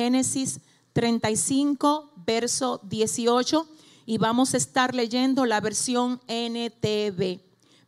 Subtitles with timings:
[0.00, 0.60] Génesis
[0.94, 3.68] 35, verso 18,
[4.06, 7.40] y vamos a estar leyendo la versión NTV.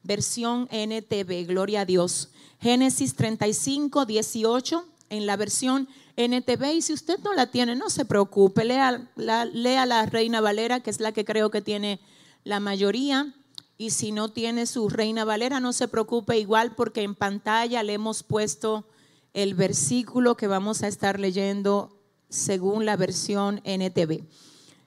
[0.03, 2.29] Versión NTV, gloria a Dios.
[2.61, 6.75] Génesis 35, 18, en la versión NTV.
[6.75, 10.81] Y si usted no la tiene, no se preocupe, lea la, lea la Reina Valera,
[10.81, 11.99] que es la que creo que tiene
[12.45, 13.33] la mayoría.
[13.79, 17.95] Y si no tiene su Reina Valera, no se preocupe igual porque en pantalla le
[17.95, 18.85] hemos puesto
[19.33, 21.92] el versículo que vamos a estar leyendo
[22.33, 24.25] según la versión NTV.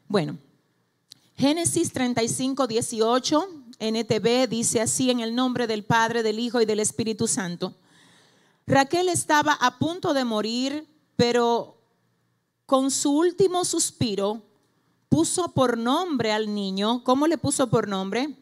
[0.07, 0.37] Bueno,
[1.37, 6.79] Génesis 35, 18, NTV dice así en el nombre del Padre, del Hijo y del
[6.79, 7.75] Espíritu Santo.
[8.65, 11.77] Raquel estaba a punto de morir, pero
[12.65, 14.41] con su último suspiro
[15.07, 17.03] puso por nombre al niño.
[17.03, 18.35] ¿Cómo le puso por nombre?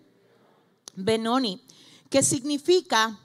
[0.96, 1.62] Benoni,
[2.10, 3.20] que significa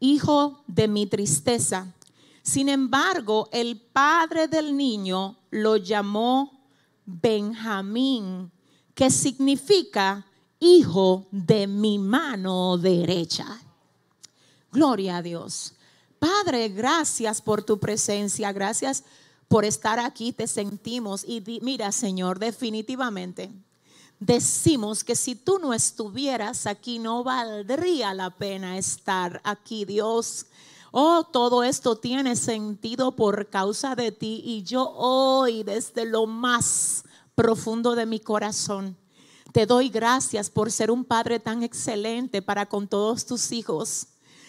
[0.00, 1.94] hijo de mi tristeza.
[2.44, 6.68] Sin embargo, el padre del niño lo llamó
[7.06, 8.52] Benjamín,
[8.94, 10.26] que significa
[10.60, 13.46] hijo de mi mano derecha.
[14.70, 15.72] Gloria a Dios.
[16.18, 19.04] Padre, gracias por tu presencia, gracias
[19.48, 21.24] por estar aquí, te sentimos.
[21.26, 23.50] Y mira, Señor, definitivamente
[24.20, 30.46] decimos que si tú no estuvieras aquí, no valdría la pena estar aquí, Dios.
[30.96, 37.02] Oh, todo esto tiene sentido por causa de ti y yo hoy desde lo más
[37.34, 38.96] profundo de mi corazón
[39.54, 44.06] te doy gracias por ser un padre tan excelente para con todos tus hijos.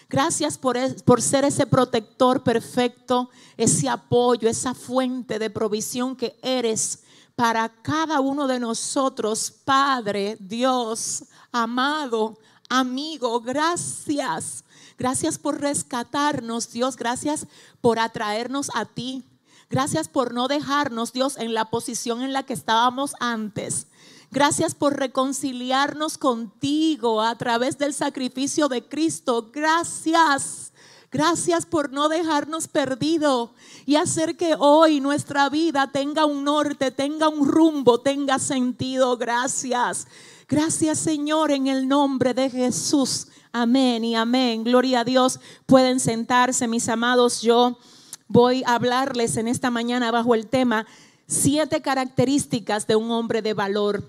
[0.10, 7.04] Gracias por, por, ser ese protector perfecto, ese apoyo, esa fuente de provisión que eres
[7.36, 14.65] para cada uno de nosotros, Padre, Dios, amado, amigo, gracias.
[14.98, 16.96] Gracias por rescatarnos, Dios.
[16.96, 17.48] Gracias
[17.82, 19.24] por atraernos a ti.
[19.70, 23.88] Gracias por no dejarnos, Dios, en la posición en la que estábamos antes.
[24.32, 29.50] Gracias por reconciliarnos contigo a través del sacrificio de Cristo.
[29.52, 30.72] Gracias.
[31.12, 33.54] Gracias por no dejarnos perdido
[33.86, 39.16] y hacer que hoy nuestra vida tenga un norte, tenga un rumbo, tenga sentido.
[39.16, 40.08] Gracias.
[40.48, 43.30] Gracias Señor en el nombre de Jesús.
[43.52, 44.64] Amén y amén.
[44.64, 45.40] Gloria a Dios.
[45.66, 47.42] Pueden sentarse, mis amados.
[47.42, 47.80] Yo
[48.28, 50.86] voy a hablarles en esta mañana bajo el tema
[51.26, 54.08] siete características de un hombre de valor.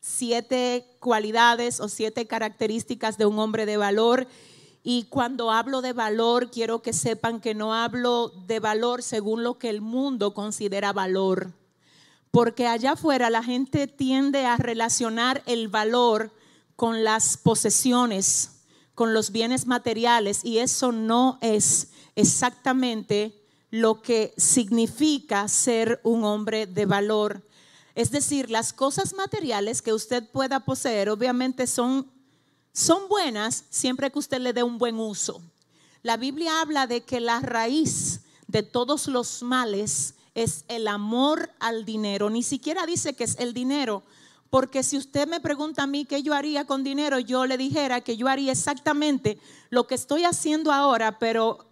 [0.00, 4.28] Siete cualidades o siete características de un hombre de valor.
[4.82, 9.58] Y cuando hablo de valor, quiero que sepan que no hablo de valor según lo
[9.58, 11.54] que el mundo considera valor.
[12.32, 16.32] Porque allá afuera la gente tiende a relacionar el valor
[16.76, 18.62] con las posesiones,
[18.94, 23.38] con los bienes materiales, y eso no es exactamente
[23.70, 27.46] lo que significa ser un hombre de valor.
[27.94, 32.10] Es decir, las cosas materiales que usted pueda poseer obviamente son,
[32.72, 35.42] son buenas siempre que usted le dé un buen uso.
[36.02, 41.84] La Biblia habla de que la raíz de todos los males es el amor al
[41.84, 42.30] dinero.
[42.30, 44.02] Ni siquiera dice que es el dinero,
[44.50, 48.00] porque si usted me pregunta a mí qué yo haría con dinero, yo le dijera
[48.00, 49.38] que yo haría exactamente
[49.70, 51.66] lo que estoy haciendo ahora, pero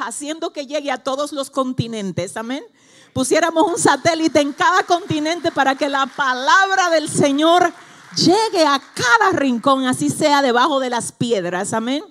[0.00, 2.36] haciendo que llegue a todos los continentes.
[2.36, 2.64] Amén.
[3.12, 7.72] Pusiéramos un satélite en cada continente para que la palabra del Señor
[8.16, 11.72] llegue a cada rincón, así sea debajo de las piedras.
[11.72, 12.02] Amén.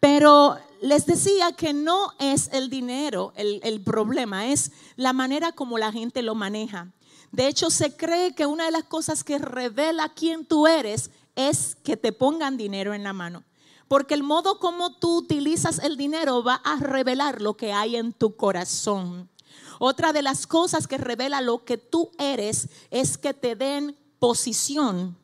[0.00, 5.90] Pero les decía que no es el dinero el, problema, es la manera como la
[5.90, 6.92] gente lo maneja.
[7.32, 11.74] De hecho, se cree que una de las cosas que revela quién tú eres es
[11.74, 13.44] que te pongan dinero en la mano.
[13.88, 18.12] Porque el modo como tú utilizas el dinero va a revelar lo que hay en
[18.12, 19.30] tu corazón.
[19.78, 25.16] Otra de las cosas que revela lo que tú eres es que te den posición,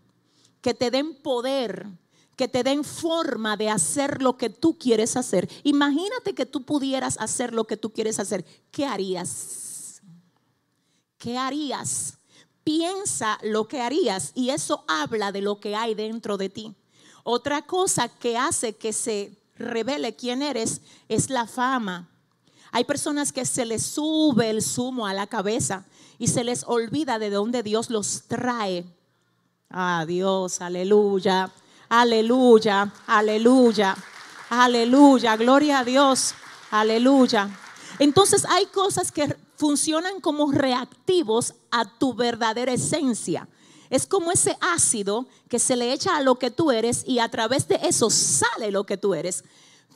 [0.63, 1.87] que te den poder,
[2.41, 5.47] que te den forma de hacer lo que tú quieres hacer.
[5.63, 8.47] Imagínate que tú pudieras hacer lo que tú quieres hacer.
[8.71, 9.71] ¿Qué harías?
[11.21, 12.15] ¿qué harías?
[12.65, 16.75] Piensa lo que harías y eso habla de lo que hay dentro de ti.
[17.23, 22.09] Otra cosa que hace que se revele quién eres es la fama.
[22.73, 25.85] Hay personas que se les sube el zumo a la cabeza
[26.19, 28.87] y se les olvida de dónde Dios los trae.
[29.69, 31.53] Ah, Dios, aleluya,
[31.91, 33.95] aleluya, aleluya,
[34.49, 36.35] aleluya, gloria a Dios,
[36.71, 37.51] aleluya.
[37.99, 43.47] Entonces hay cosas que funcionan como reactivos a tu verdadera esencia.
[43.91, 47.29] Es como ese ácido que se le echa a lo que tú eres y a
[47.29, 49.45] través de eso sale lo que tú eres.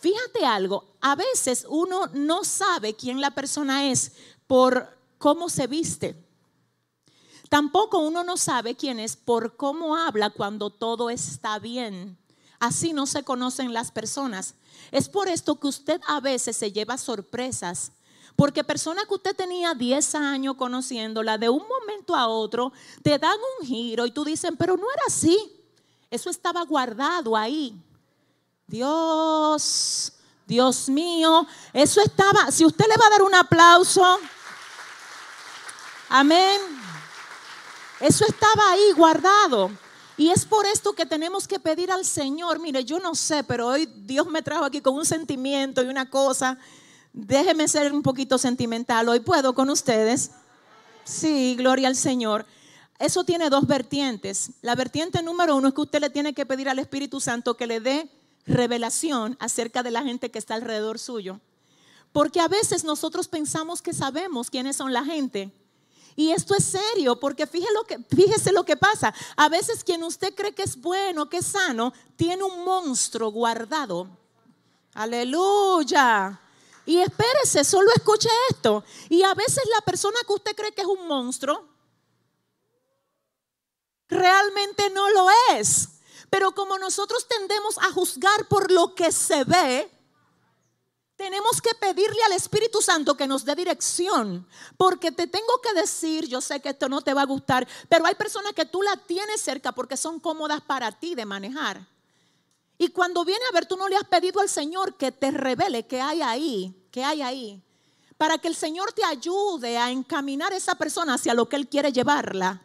[0.00, 4.12] Fíjate algo, a veces uno no sabe quién la persona es
[4.46, 6.23] por cómo se viste.
[7.54, 12.18] Tampoco uno no sabe quién es por cómo habla cuando todo está bien.
[12.58, 14.56] Así no se conocen las personas.
[14.90, 17.92] Es por esto que usted a veces se lleva sorpresas.
[18.34, 22.72] Porque personas que usted tenía 10 años conociéndola, de un momento a otro
[23.04, 25.38] te dan un giro y tú dices, pero no era así.
[26.10, 27.80] Eso estaba guardado ahí.
[28.66, 30.12] Dios,
[30.44, 34.18] Dios mío, eso estaba, si usted le va a dar un aplauso,
[36.08, 36.82] amén,
[38.06, 39.70] eso estaba ahí guardado.
[40.18, 43.68] Y es por esto que tenemos que pedir al Señor, mire, yo no sé, pero
[43.68, 46.58] hoy Dios me trajo aquí con un sentimiento y una cosa.
[47.14, 50.32] Déjeme ser un poquito sentimental, hoy puedo con ustedes.
[51.04, 52.44] Sí, gloria al Señor.
[52.98, 54.50] Eso tiene dos vertientes.
[54.60, 57.66] La vertiente número uno es que usted le tiene que pedir al Espíritu Santo que
[57.66, 58.10] le dé
[58.46, 61.40] revelación acerca de la gente que está alrededor suyo.
[62.12, 65.50] Porque a veces nosotros pensamos que sabemos quiénes son la gente.
[66.16, 69.12] Y esto es serio, porque fíjese lo, que, pasa.
[69.36, 74.08] A veces quien usted cree que es bueno, que es sano, tiene un monstruo guardado.
[74.94, 76.40] Aleluya.
[76.86, 78.84] Y espérese, solo escuche esto.
[79.08, 81.66] Y a veces la persona que usted cree que es un monstruo,
[84.08, 85.88] realmente no lo es.
[86.30, 89.90] Pero como nosotros tendemos a juzgar por lo que se ve,
[91.16, 94.46] tenemos que pedirle al Espíritu Santo que nos dé dirección,
[94.76, 98.06] porque te tengo que decir, yo sé que esto no te va a gustar, pero
[98.06, 101.86] hay personas que tú la tienes cerca porque son cómodas para ti de manejar.
[102.76, 105.86] Y cuando viene a ver, tú no le has pedido al Señor que te revele
[105.86, 107.62] qué hay ahí, qué hay ahí,
[108.18, 111.68] para que el Señor te ayude a encaminar a esa persona hacia lo que Él
[111.68, 112.60] quiere llevarla.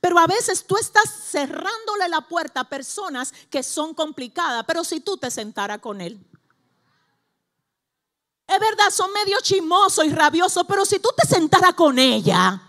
[0.00, 5.00] Pero a veces tú estás cerrándole la puerta a personas que son complicadas, pero si
[5.00, 6.20] tú te sentaras con él.
[8.46, 12.60] Es verdad, son medio chismosos y rabiosos, pero si tú te sentaras con ella,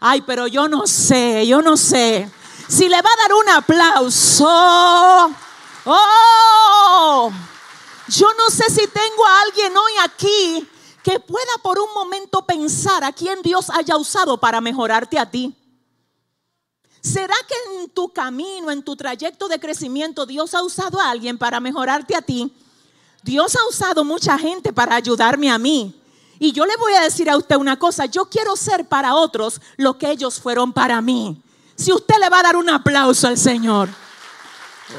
[0.00, 2.30] ay, pero yo no sé, yo no sé.
[2.66, 4.46] Si le va a dar un aplauso,
[5.84, 7.32] oh,
[8.08, 10.68] yo no sé si tengo a alguien hoy aquí
[11.02, 15.54] que pueda por un momento pensar a quién Dios haya usado para mejorarte a ti.
[17.00, 21.38] ¿Será que en tu camino, en tu trayecto de crecimiento, Dios ha usado a alguien
[21.38, 22.52] para mejorarte a ti?
[23.22, 25.94] Dios ha usado mucha gente para ayudarme a mí.
[26.38, 29.60] Y yo le voy a decir a usted una cosa, yo quiero ser para otros
[29.76, 31.42] lo que ellos fueron para mí.
[31.74, 33.88] Si usted le va a dar un aplauso al Señor.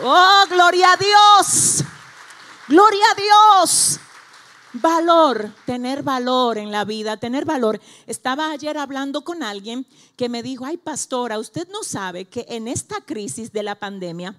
[0.03, 1.83] Oh, gloria a Dios.
[2.67, 3.99] Gloria a Dios.
[4.73, 7.81] Valor, tener valor en la vida, tener valor.
[8.05, 12.67] Estaba ayer hablando con alguien que me dijo, ay pastora, usted no sabe que en
[12.67, 14.35] esta crisis de la pandemia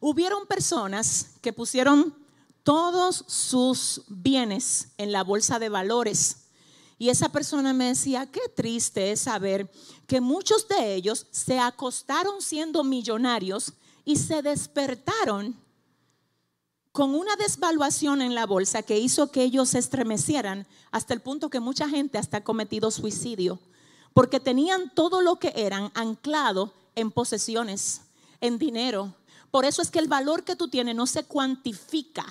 [0.00, 2.19] hubieron personas que pusieron
[2.62, 6.36] todos sus bienes en la bolsa de valores.
[6.98, 9.70] Y esa persona me decía, qué triste es saber
[10.06, 13.72] que muchos de ellos se acostaron siendo millonarios
[14.04, 15.56] y se despertaron
[16.92, 21.48] con una desvaluación en la bolsa que hizo que ellos se estremecieran hasta el punto
[21.48, 23.60] que mucha gente hasta ha cometido suicidio,
[24.12, 28.02] porque tenían todo lo que eran anclado en posesiones,
[28.40, 29.14] en dinero.
[29.50, 32.24] Por eso es que el valor que tú tienes no se cuantifica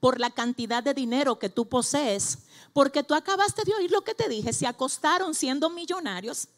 [0.00, 2.40] por la cantidad de dinero que tú posees,
[2.72, 6.48] porque tú acabaste de oír lo que te dije, se acostaron siendo millonarios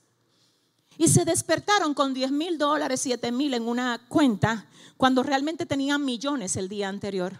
[0.98, 4.66] y se despertaron con 10 mil dólares, 7 mil en una cuenta
[4.96, 7.38] cuando realmente tenían millones el día anterior.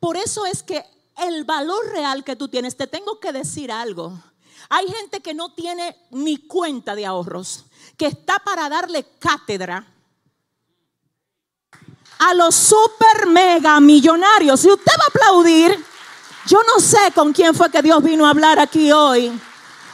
[0.00, 0.84] Por eso es que
[1.16, 4.18] el valor real que tú tienes, te tengo que decir algo.
[4.68, 9.86] Hay gente que no tiene ni cuenta de ahorros, que está para darle cátedra
[12.18, 14.60] a los super mega millonarios.
[14.60, 15.84] Si usted va a aplaudir,
[16.46, 19.30] yo no sé con quién fue que Dios vino a hablar aquí hoy.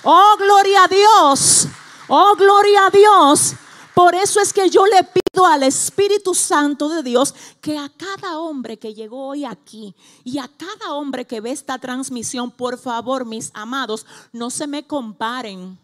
[0.02, 1.66] Oh, gloria a Dios.
[2.08, 3.54] Oh, gloria a Dios.
[3.94, 8.38] Por eso es que yo le pido al Espíritu Santo de Dios que a cada
[8.38, 13.24] hombre que llegó hoy aquí y a cada hombre que ve esta transmisión, por favor,
[13.24, 15.78] mis amados, no se me comparen.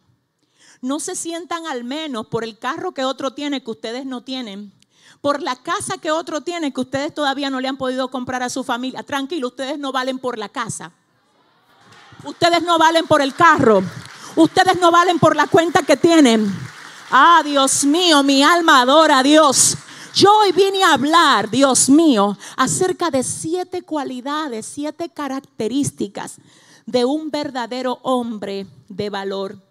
[0.83, 4.73] No se sientan al menos por el carro que otro tiene que ustedes no tienen.
[5.21, 8.49] Por la casa que otro tiene que ustedes todavía no le han podido comprar a
[8.49, 9.03] su familia.
[9.03, 10.93] Tranquilo, ustedes no valen por la casa.
[12.25, 13.83] Ustedes no valen por el carro.
[14.37, 16.51] Ustedes no valen por la cuenta que tienen.
[17.11, 19.77] Ah, Dios mío, mi alma adora a Dios.
[20.15, 26.39] Yo hoy vine a hablar, Dios mío, acerca de siete cualidades, siete características
[26.87, 29.70] de un verdadero hombre de valor.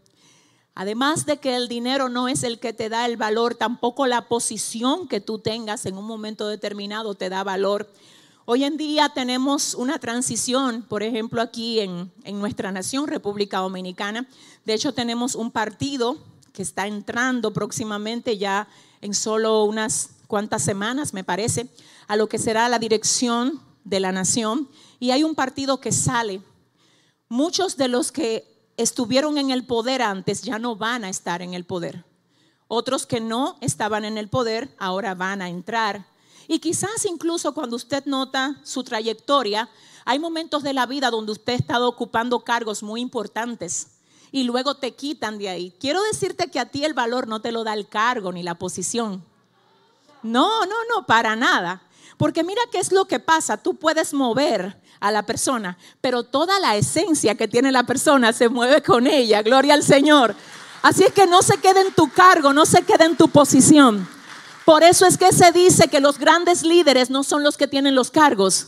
[0.80, 4.30] Además de que el dinero no es el que te da el valor, tampoco la
[4.30, 7.92] posición que tú tengas en un momento determinado te da valor.
[8.46, 14.26] Hoy en día tenemos una transición, por ejemplo, aquí en, en, nuestra nación, República Dominicana.
[14.64, 16.18] De hecho, tenemos un partido
[16.54, 18.70] que está entrando próximamente ya
[19.02, 21.68] en solo unas cuantas semanas, me parece,
[22.08, 24.70] a lo que será la dirección de la nación.
[24.98, 26.42] Y hay un partido que sale.
[27.28, 28.49] Muchos de los que
[28.82, 32.06] estuvieron en el poder antes ya no van a estar en el poder.
[32.70, 36.06] Otros que no estaban en el poder ahora van a entrar.
[36.48, 39.70] Y quizás incluso cuando usted nota su trayectoria,
[40.06, 43.98] hay momentos de la vida donde usted ha estado ocupando cargos muy importantes
[44.32, 45.74] y luego te quitan de ahí.
[45.80, 48.56] Quiero decirte que a ti el valor no te lo da el cargo ni la
[48.56, 49.26] posición.
[50.24, 51.82] No, no, no, para nada.
[52.18, 53.58] Porque mira qué es lo que pasa.
[53.58, 58.50] Tú puedes mover a la persona, pero toda la esencia que tiene la persona se
[58.50, 59.42] mueve con ella.
[59.42, 60.36] Gloria al Señor.
[60.82, 64.08] Así es que no se quede en tu cargo, no se quede en tu posición.
[64.66, 67.96] Por eso es que se dice que los grandes líderes no son los que tienen
[67.96, 68.68] los cargos,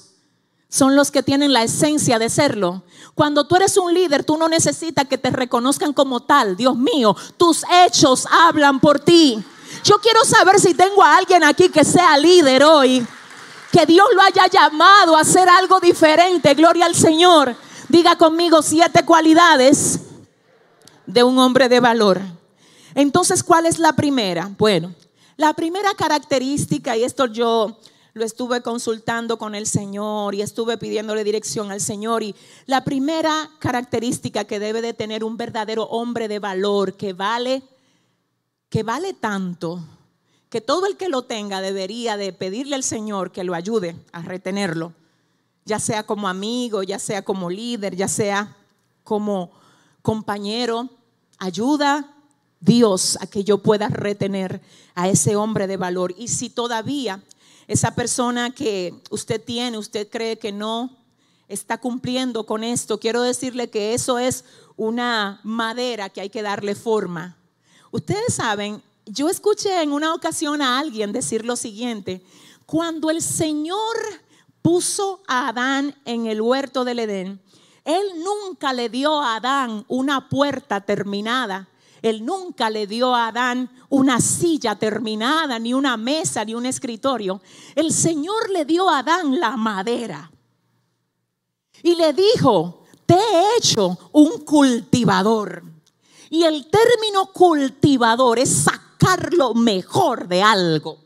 [0.68, 2.84] son los que tienen la esencia de serlo.
[3.14, 6.56] Cuando tú eres un líder, tú no necesitas que te reconozcan como tal.
[6.58, 9.44] Dios mío, tus hechos hablan por ti.
[9.84, 13.06] Yo quiero saber si tengo a alguien aquí que sea líder hoy.
[13.72, 16.54] Que Dios lo haya llamado a hacer algo diferente.
[16.54, 17.56] Gloria al Señor.
[17.88, 20.00] Diga conmigo siete cualidades
[21.06, 22.22] de un hombre de valor.
[22.96, 24.52] Entonces, ¿cuál es la primera?
[24.58, 24.94] Bueno,
[25.38, 27.78] la primera característica, y esto yo
[28.14, 32.24] lo estuve consultando con el Señor y estuve pidiéndole dirección al Señor.
[32.24, 32.36] Y
[32.66, 37.64] la primera característica que debe de tener un verdadero hombre de valor, que vale,
[38.70, 39.82] que vale tanto,
[40.52, 44.22] que todo el que lo tenga debería de pedirle al Señor que lo ayude a
[44.22, 44.92] retenerlo,
[45.64, 48.58] ya sea como amigo, ya sea como líder, ya sea
[49.06, 49.54] como
[50.02, 50.90] compañero,
[51.38, 52.14] ayuda
[52.60, 54.62] Dios a que yo pueda retener
[54.94, 56.14] a ese hombre de valor.
[56.18, 57.24] Y si todavía
[57.70, 60.98] esa persona que usted tiene, usted cree que no
[61.48, 64.44] está cumpliendo con esto, quiero decirle que eso es
[64.76, 67.38] una madera que hay que darle forma.
[67.92, 72.24] Ustedes saben, yo escuché en una ocasión a alguien decir lo siguiente,
[72.66, 73.98] cuando el Señor
[74.62, 77.42] puso a Adán en el huerto del Edén,
[77.84, 81.68] Él nunca le dio a Adán una puerta terminada,
[82.02, 87.42] él nunca le dio a Adán una silla terminada, ni una mesa, ni un escritorio.
[87.76, 90.32] El Señor le dio a Adán la madera.
[91.84, 95.64] Y le dijo, te he hecho un cultivador.
[96.32, 98.91] Y el término cultivador es sacar
[99.32, 101.00] lo mejor de algo.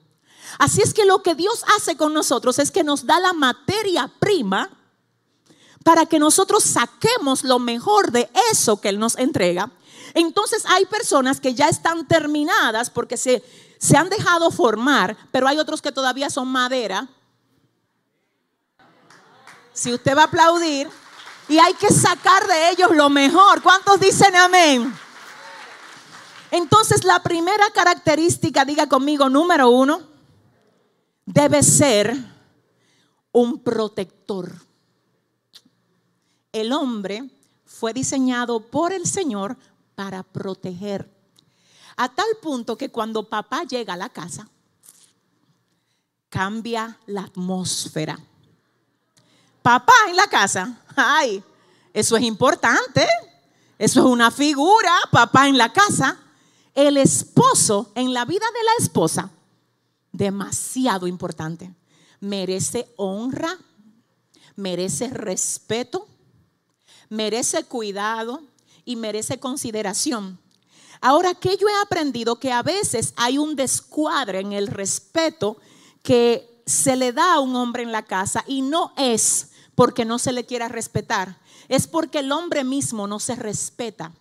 [0.57, 4.11] Así es que lo que Dios hace con nosotros es que nos da la materia
[4.19, 4.69] prima
[5.83, 9.71] para que nosotros saquemos lo mejor de eso que Él nos entrega
[10.15, 13.43] entonces hay personas que ya están terminadas porque se,
[13.77, 17.09] se han dejado formar, pero hay otros que todavía son madera.
[19.73, 20.89] Si usted va a aplaudir,
[21.49, 23.61] y hay que sacar de ellos lo mejor.
[23.61, 24.97] ¿Cuántos dicen amén?
[26.55, 30.01] Entonces la primera característica, diga conmigo, número uno,
[31.25, 32.15] debe ser
[33.33, 34.55] un protector.
[36.53, 37.29] El hombre
[37.65, 39.57] fue diseñado por el Señor
[39.95, 41.13] para proteger.
[41.97, 44.47] A tal punto que cuando papá llega a la casa,
[46.29, 48.17] cambia la atmósfera.
[49.61, 51.43] Papá en la casa, ay,
[51.93, 53.05] eso es importante.
[53.77, 56.21] Eso es una figura, papá en la casa.
[56.75, 59.31] El esposo en la vida de la esposa,
[60.11, 61.73] demasiado importante.
[62.19, 63.57] Merece honra,
[64.55, 66.07] merece respeto,
[67.09, 68.41] merece cuidado,
[68.85, 70.39] y merece consideración.
[71.01, 75.57] Ahora, que yo he aprendido que a veces hay un descuadre en el respeto
[76.03, 80.19] que se le da a un hombre en la casa y no es porque no
[80.19, 84.13] se le quiera respetar, es porque el hombre mismo no se respeta.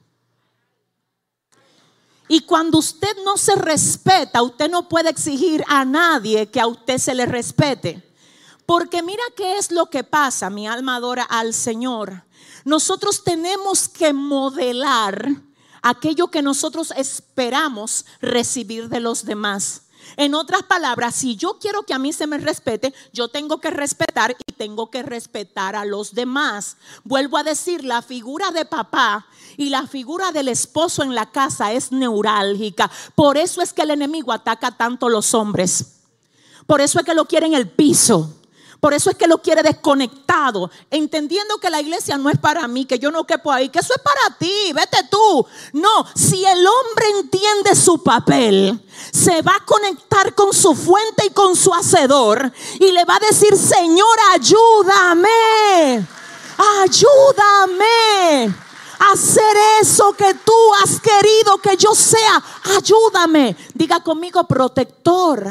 [2.28, 6.99] Y cuando usted no se respeta, usted no puede exigir a nadie que a usted
[6.99, 8.02] se le respete.
[8.66, 12.25] Porque mira qué es lo que pasa, mi alma adora al Señor.
[12.64, 15.28] Nosotros tenemos que modelar
[15.83, 19.83] aquello que nosotros esperamos recibir de los demás.
[20.16, 23.70] En otras palabras, si yo quiero que a mí se me respete, yo tengo que
[23.70, 26.76] respetar y tengo que respetar a los demás.
[27.04, 31.73] Vuelvo a decir, la figura de papá y la figura del esposo en la casa
[31.73, 32.90] es neurálgica.
[33.14, 35.94] Por eso es que el enemigo ataca tanto a los hombres.
[36.66, 38.34] Por eso es que lo quiere en el piso.
[38.85, 42.85] Por eso es que lo quiere desconectado, entendiendo que la iglesia no es para mí,
[42.85, 45.47] que yo no quepo ahí, que eso es para ti, vete tú.
[45.73, 48.79] No, si el hombre entiende su papel,
[49.11, 53.21] se va a conectar con su fuente y con su hacedor y le va a
[53.21, 56.07] decir, Señor, ayúdame,
[56.83, 58.55] ayúdame
[58.99, 62.45] a hacer eso que tú has querido que yo sea.
[62.76, 63.57] Ayúdame.
[63.73, 65.50] Diga conmigo, protector.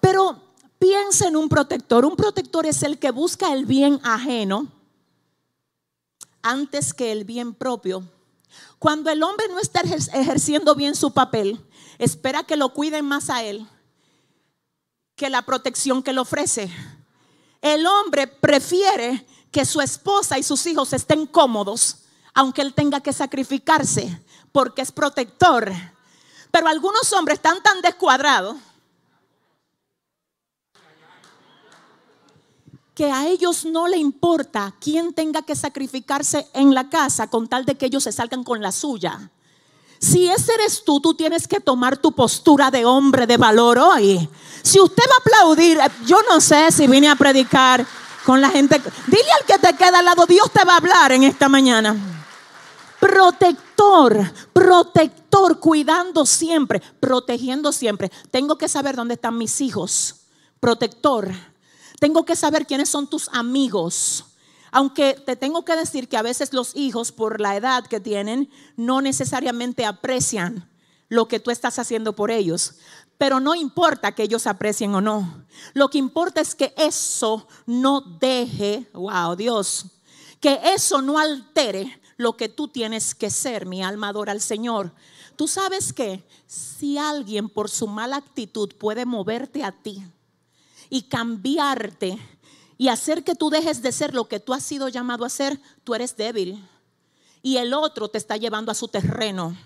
[0.00, 0.51] Pero
[0.82, 2.04] Piensa en un protector.
[2.04, 4.66] Un protector es el que busca el bien ajeno
[6.42, 8.02] antes que el bien propio.
[8.80, 11.64] Cuando el hombre no está ejerciendo bien su papel,
[11.98, 13.64] espera que lo cuiden más a él
[15.14, 16.68] que la protección que le ofrece.
[17.60, 21.98] El hombre prefiere que su esposa y sus hijos estén cómodos,
[22.34, 24.20] aunque él tenga que sacrificarse,
[24.50, 25.70] porque es protector.
[26.50, 28.56] Pero algunos hombres están tan descuadrados
[32.94, 37.64] que a ellos no le importa quién tenga que sacrificarse en la casa con tal
[37.64, 39.30] de que ellos se salgan con la suya.
[39.98, 44.28] Si ese eres tú, tú tienes que tomar tu postura de hombre de valor hoy.
[44.62, 47.86] Si usted va a aplaudir, eh, yo no sé si vine a predicar
[48.26, 48.80] con la gente.
[49.06, 51.96] Dile al que te queda al lado, Dios te va a hablar en esta mañana.
[52.98, 58.10] Protector, protector, cuidando siempre, protegiendo siempre.
[58.30, 60.16] Tengo que saber dónde están mis hijos.
[60.60, 61.32] Protector
[62.02, 64.24] tengo que saber quiénes son tus amigos.
[64.72, 68.50] Aunque te tengo que decir que a veces los hijos, por la edad que tienen,
[68.76, 70.68] no necesariamente aprecian
[71.08, 72.74] lo que tú estás haciendo por ellos.
[73.18, 75.44] Pero no importa que ellos aprecien o no.
[75.74, 79.86] Lo que importa es que eso no deje, wow, Dios,
[80.40, 83.64] que eso no altere lo que tú tienes que ser.
[83.64, 84.92] Mi alma adora al Señor.
[85.36, 90.02] Tú sabes que si alguien por su mala actitud puede moverte a ti,
[90.92, 92.18] y cambiarte
[92.76, 95.58] y hacer que tú dejes de ser lo que tú has sido llamado a ser,
[95.84, 96.62] tú eres débil.
[97.40, 99.56] Y el otro te está llevando a su terreno.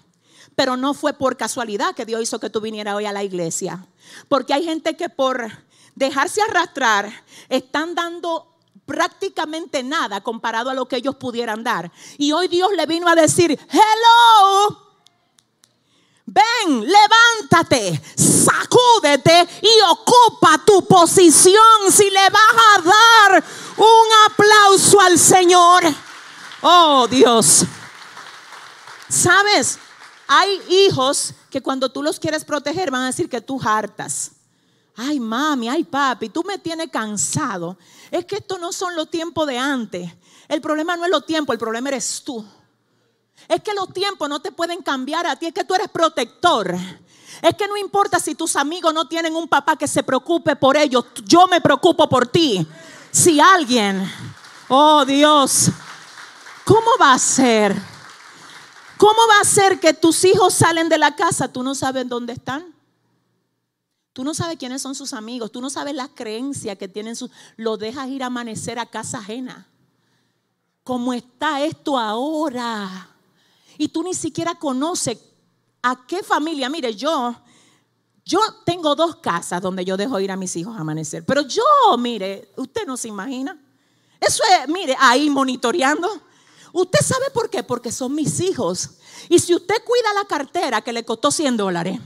[0.54, 3.88] Pero no fue por casualidad que Dios hizo que tú vinieras hoy a la iglesia.
[4.28, 5.50] Porque hay gente que por
[5.96, 7.10] dejarse arrastrar
[7.48, 8.54] están dando
[8.84, 11.90] prácticamente nada comparado a lo que ellos pudieran dar.
[12.18, 14.86] Y hoy Dios le vino a decir, hello,
[16.26, 18.00] Ven, levántate,
[18.46, 21.90] sacúdete y ocupa tu posición.
[21.90, 23.44] Si le vas a dar
[23.76, 25.84] un aplauso al Señor.
[26.62, 27.64] Oh Dios.
[29.08, 29.78] Sabes,
[30.26, 34.32] hay hijos que cuando tú los quieres proteger van a decir que tú hartas.
[34.96, 37.76] Ay, mami, ay, papi, tú me tienes cansado.
[38.10, 40.10] Es que estos no son los tiempos de antes.
[40.48, 42.44] El problema no es los tiempos, el problema eres tú.
[43.46, 46.74] Es que los tiempos no te pueden cambiar a ti, es que tú eres protector.
[47.42, 50.76] Es que no importa si tus amigos no tienen un papá que se preocupe por
[50.76, 52.66] ellos, yo me preocupo por ti.
[53.10, 54.10] Si alguien,
[54.68, 55.70] oh Dios,
[56.64, 57.74] ¿cómo va a ser?
[58.96, 61.52] ¿Cómo va a ser que tus hijos salen de la casa?
[61.52, 62.74] Tú no sabes dónde están.
[64.12, 65.52] Tú no sabes quiénes son sus amigos.
[65.52, 67.30] Tú no sabes la creencia que tienen sus...
[67.56, 69.68] Lo dejas ir a amanecer a casa ajena.
[70.82, 73.10] ¿Cómo está esto ahora?
[73.78, 75.18] y tú ni siquiera conoces
[75.90, 76.68] a qué familia.
[76.68, 77.34] Mire, yo,
[78.24, 81.62] yo tengo dos casas donde yo dejo ir a mis hijos a amanecer, pero yo,
[81.98, 83.56] mire, usted no se imagina.
[84.20, 86.08] Eso es, mire, ahí monitoreando.
[86.72, 87.62] ¿Usted sabe por qué?
[87.62, 88.90] Porque son mis hijos.
[89.28, 92.00] Y si usted cuida la cartera que le costó 100 dólares,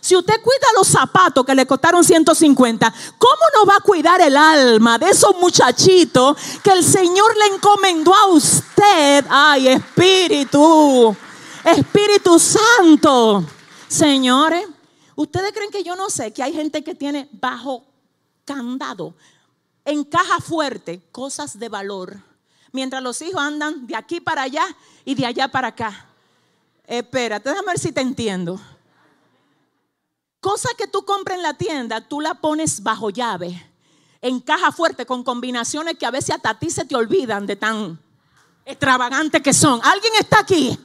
[0.00, 4.36] si usted cuida los zapatos que le costaron 150, ¿cómo no va a cuidar el
[4.36, 9.24] alma de esos muchachitos que el Señor le encomendó a usted?
[9.30, 11.16] Ay, Espíritu,
[11.64, 13.42] Espíritu Santo.
[13.88, 14.66] Señores,
[15.16, 17.84] ¿ustedes creen que yo no sé que hay gente que tiene bajo
[18.44, 19.14] candado,
[19.84, 22.20] en caja fuerte, cosas de valor?
[22.72, 24.64] Mientras los hijos andan de aquí para allá
[25.04, 26.06] y de allá para acá.
[26.86, 28.60] Espérate, déjame ver si te entiendo.
[30.40, 33.70] Cosa que tú compras en la tienda, tú la pones bajo llave,
[34.20, 37.56] en caja fuerte, con combinaciones que a veces hasta a ti se te olvidan de
[37.56, 37.98] tan
[38.66, 39.80] extravagantes que son.
[39.82, 40.78] ¿Alguien está aquí?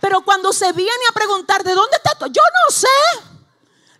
[0.00, 2.86] Pero cuando se viene a preguntar de dónde está todo, yo no sé.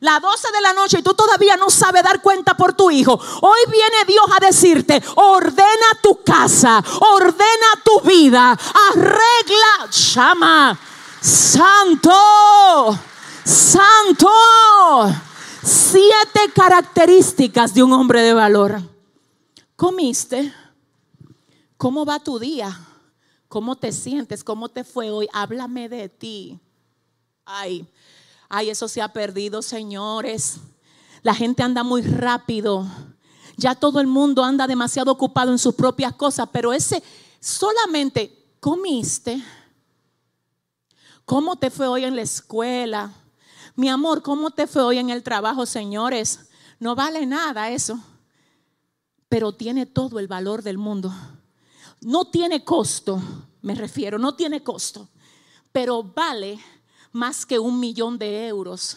[0.00, 3.18] Las 12 de la noche y tú todavía no sabes dar cuenta por tu hijo.
[3.40, 8.59] Hoy viene Dios a decirte, ordena tu casa, ordena tu vida,
[8.90, 10.78] arregla, llama,
[11.20, 12.98] santo.
[13.46, 14.28] Santo.
[15.62, 18.82] Siete características de un hombre de valor.
[19.76, 20.52] ¿Comiste?
[21.76, 22.86] ¿Cómo va tu día?
[23.56, 24.44] ¿Cómo te sientes?
[24.44, 25.28] ¿Cómo te fue hoy?
[25.32, 26.60] Háblame de ti.
[27.46, 27.88] Ay,
[28.50, 30.58] ay, eso se ha perdido, señores.
[31.22, 32.86] La gente anda muy rápido.
[33.56, 37.02] Ya todo el mundo anda demasiado ocupado en sus propias cosas, pero ese
[37.40, 39.42] solamente comiste.
[41.24, 43.10] ¿Cómo te fue hoy en la escuela?
[43.74, 46.50] Mi amor, ¿cómo te fue hoy en el trabajo, señores?
[46.78, 47.98] No vale nada eso,
[49.30, 51.10] pero tiene todo el valor del mundo.
[52.02, 53.20] No tiene costo,
[53.66, 55.09] me refiero, no tiene costo,
[55.72, 56.61] pero vale
[57.11, 58.96] más que un millón de euros.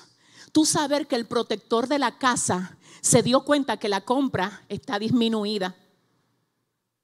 [0.51, 4.99] Tú saber que el protector de la casa se dio cuenta que la compra está
[4.99, 5.75] disminuida.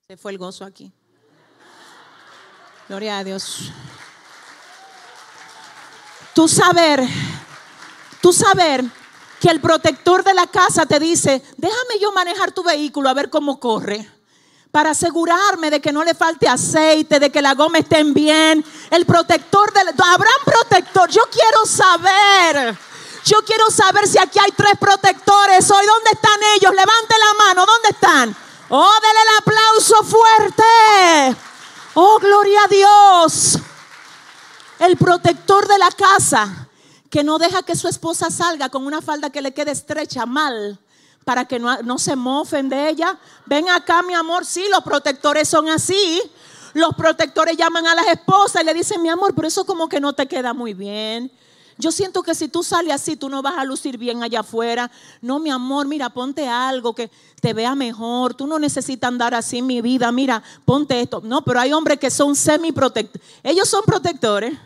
[0.07, 0.91] Se fue el gozo aquí.
[2.87, 3.71] Gloria a Dios.
[6.35, 7.01] Tú saber,
[8.21, 8.85] tú saber
[9.41, 13.31] que el protector de la casa te dice, déjame yo manejar tu vehículo a ver
[13.31, 14.14] cómo corre.
[14.75, 18.61] Para asegurarme de que no le falte aceite, de que la goma esté bien.
[18.91, 19.87] El protector del...
[19.87, 21.09] Habrá un protector.
[21.09, 22.77] Yo quiero saber.
[23.23, 25.85] Yo quiero saber si aquí hay tres protectores hoy.
[25.85, 26.71] ¿Dónde están ellos?
[26.71, 27.65] Levante la mano.
[27.65, 28.35] ¿Dónde están?
[28.67, 31.41] Oh, denle el aplauso fuerte.
[31.93, 33.57] Oh, gloria a Dios.
[34.79, 36.67] El protector de la casa
[37.09, 40.81] que no deja que su esposa salga con una falda que le quede estrecha, mal,
[41.25, 43.17] para que no, se mofen de ella.
[43.45, 46.21] Ven acá, mi amor, sí, los protectores son así.
[46.73, 49.99] Los protectores llaman a las esposas y le dicen, mi amor, pero eso como que
[49.99, 51.31] no te queda muy bien.
[51.77, 54.89] Yo siento que si tú sales así, tú no vas a lucir bien allá afuera.
[55.19, 57.09] No, mi amor, mira, ponte algo que
[57.41, 58.33] te vea mejor.
[58.35, 60.11] Tú no necesitas andar así en mi vida.
[60.11, 61.21] Mira, ponte esto.
[61.23, 63.27] No, pero hay hombres que son semi protectores.
[63.43, 64.57] Ellos son protectores.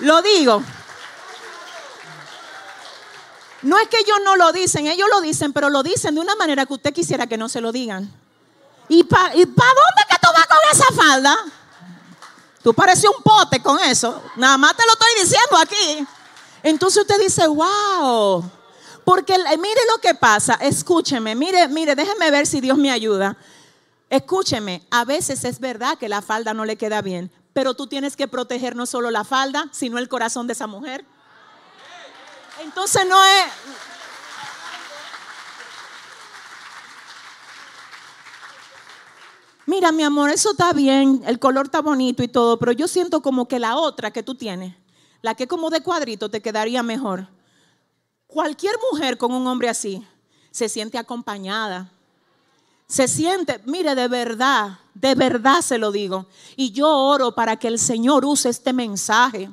[0.00, 0.62] Lo digo.
[3.62, 6.36] No es que ellos no lo dicen, ellos lo dicen, pero lo dicen de una
[6.36, 8.12] manera que usted quisiera que no se lo digan.
[8.88, 11.36] ¿Y para dónde que tú vas con esa falda?
[12.62, 14.22] Tú pareces un pote con eso.
[14.36, 16.06] Nada más te lo estoy diciendo aquí.
[16.62, 18.44] Entonces usted dice, wow.
[19.04, 23.36] Porque mire lo que pasa, escúcheme, mire, mire, déjeme ver si Dios me ayuda.
[24.10, 28.16] Escúcheme, a veces es verdad que la falda no le queda bien, pero tú tienes
[28.16, 31.04] que proteger no solo la falda, sino el corazón de esa mujer.
[32.60, 33.44] Entonces no es...
[39.66, 43.20] Mira, mi amor, eso está bien, el color está bonito y todo, pero yo siento
[43.20, 44.74] como que la otra que tú tienes,
[45.20, 47.28] la que como de cuadrito, te quedaría mejor.
[48.26, 50.02] Cualquier mujer con un hombre así
[50.50, 51.92] se siente acompañada,
[52.86, 56.24] se siente, mire, de verdad, de verdad se lo digo.
[56.56, 59.50] Y yo oro para que el Señor use este mensaje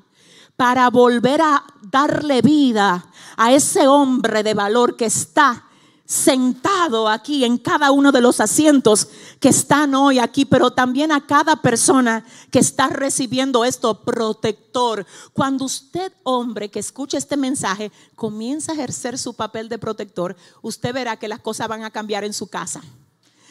[0.56, 3.06] para volver a darle vida
[3.38, 5.64] a ese hombre de valor que está
[6.06, 9.08] sentado aquí en cada uno de los asientos
[9.40, 15.06] que están hoy aquí, pero también a cada persona que está recibiendo esto, protector.
[15.34, 20.94] Cuando usted, hombre, que escucha este mensaje, comienza a ejercer su papel de protector, usted
[20.94, 22.82] verá que las cosas van a cambiar en su casa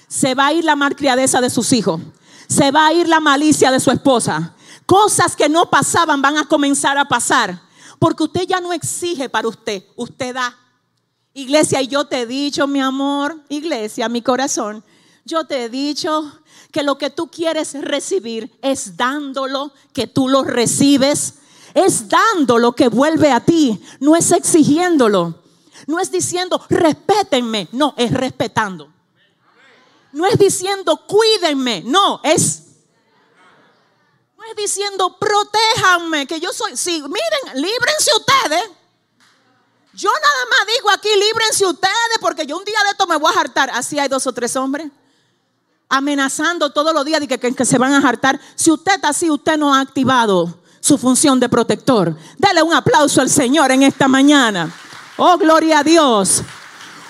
[0.09, 2.01] se va a ir la malcriadeza de sus hijos,
[2.49, 4.55] se va a ir la malicia de su esposa.
[4.87, 7.61] Cosas que no pasaban van a comenzar a pasar,
[7.99, 10.57] porque usted ya no exige para usted, usted da.
[11.33, 14.85] Iglesia, y yo te he dicho, mi amor, iglesia, mi corazón,
[15.25, 20.45] yo te he dicho que lo que tú quieres recibir es dándolo, que tú lo
[20.45, 21.35] recibes,
[21.73, 25.43] es dándolo que vuelve a ti, no es exigiéndolo,
[25.87, 28.95] no es diciendo respétenme, no, es respetando
[30.15, 32.64] no es diciendo cuídenme, no, es
[34.51, 38.71] es diciendo protéjanme, que yo soy, sí, miren, líbrense ustedes.
[39.93, 43.33] Yo nada más digo aquí, líbrense ustedes, porque yo un día de esto me voy
[43.35, 43.71] a hartar.
[43.71, 44.91] Así hay dos o tres hombres
[45.89, 48.41] amenazando todos los días de que, que, se van a hartar.
[48.57, 52.17] Si usted está así, usted no ha activado su función de protector.
[52.37, 54.75] Dale un aplauso al Señor en esta mañana.
[55.17, 56.43] Oh, gloria a Dios.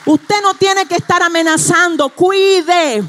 [0.06, 3.02] Usted no tiene que estar amenazando, cuide,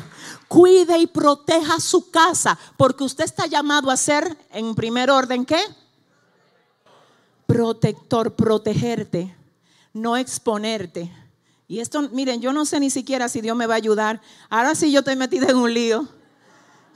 [0.48, 5.60] cuide y proteja su casa, porque usted está llamado a ser, en primer orden, ¿qué?
[7.46, 9.36] Protector, protegerte,
[9.94, 11.12] no exponerte.
[11.68, 14.22] Y esto, miren, yo no sé ni siquiera si Dios me va a ayudar.
[14.50, 16.08] Ahora sí yo estoy metida en un lío.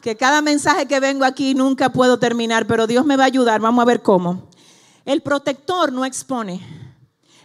[0.01, 3.59] Que cada mensaje que vengo aquí nunca puedo terminar, pero Dios me va a ayudar.
[3.59, 4.47] Vamos a ver cómo.
[5.05, 6.78] El protector no expone.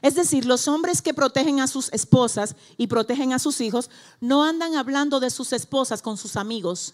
[0.04, 3.88] Es decir, los hombres que protegen a sus esposas y protegen a sus hijos
[4.20, 6.92] no andan hablando de sus esposas con sus amigos.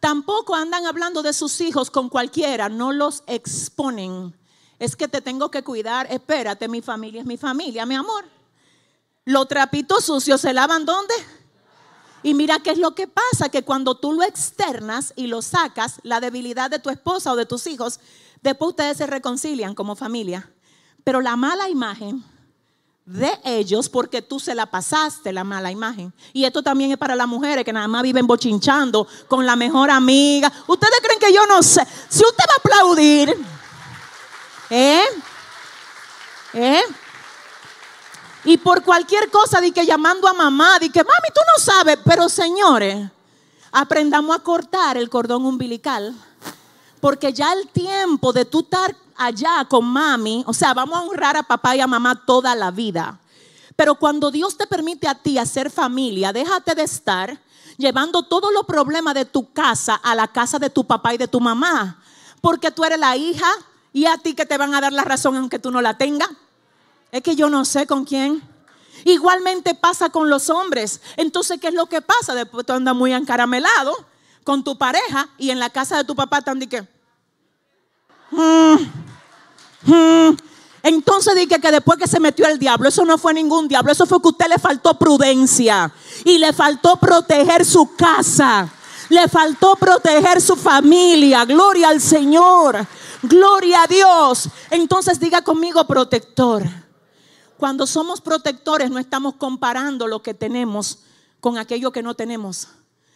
[0.00, 4.34] Tampoco andan hablando de sus hijos con cualquiera, no los exponen.
[4.78, 8.24] Es que te tengo que cuidar, espérate, mi familia es mi familia, mi amor.
[9.26, 11.12] Los trapitos sucios se lavan ¿dónde?
[12.22, 16.00] Y mira qué es lo que pasa, que cuando tú lo externas y lo sacas,
[16.02, 18.00] la debilidad de tu esposa o de tus hijos,
[18.42, 20.50] Después ustedes se reconcilian como familia.
[21.04, 22.24] Pero la mala imagen
[23.04, 26.12] de ellos, porque tú se la pasaste la mala imagen.
[26.32, 29.90] Y esto también es para las mujeres que nada más viven bochinchando con la mejor
[29.90, 30.52] amiga.
[30.66, 31.86] ¿Ustedes creen que yo no sé?
[32.08, 33.36] Si usted va a aplaudir,
[34.70, 35.04] ¿eh?
[36.54, 36.82] ¿eh?
[38.44, 41.98] Y por cualquier cosa, di que llamando a mamá, di que mami, tú no sabes,
[42.04, 43.08] pero señores,
[43.70, 46.14] aprendamos a cortar el cordón umbilical.
[47.02, 51.36] Porque ya el tiempo de tú estar allá con mami, o sea, vamos a honrar
[51.36, 53.18] a papá y a mamá toda la vida.
[53.74, 57.40] Pero cuando Dios te permite a ti hacer familia, déjate de estar
[57.76, 61.26] llevando todos los problemas de tu casa a la casa de tu papá y de
[61.26, 62.00] tu mamá.
[62.40, 63.50] Porque tú eres la hija
[63.92, 66.30] y a ti que te van a dar la razón aunque tú no la tengas.
[67.10, 68.40] Es que yo no sé con quién.
[69.04, 71.00] Igualmente pasa con los hombres.
[71.16, 72.32] Entonces, ¿qué es lo que pasa?
[72.36, 73.92] Después tú andas muy encaramelado
[74.44, 76.91] con tu pareja y en la casa de tu papá están de.
[78.32, 80.36] Mm, mm".
[80.82, 84.04] Entonces dije que después que se metió el diablo, eso no fue ningún diablo, eso
[84.04, 85.92] fue que a usted le faltó prudencia
[86.24, 88.68] y le faltó proteger su casa,
[89.08, 91.44] le faltó proteger su familia.
[91.44, 92.84] Gloria al Señor,
[93.22, 94.48] gloria a Dios.
[94.70, 96.64] Entonces diga conmigo protector.
[97.56, 100.98] Cuando somos protectores no estamos comparando lo que tenemos
[101.38, 102.68] con aquello que no tenemos.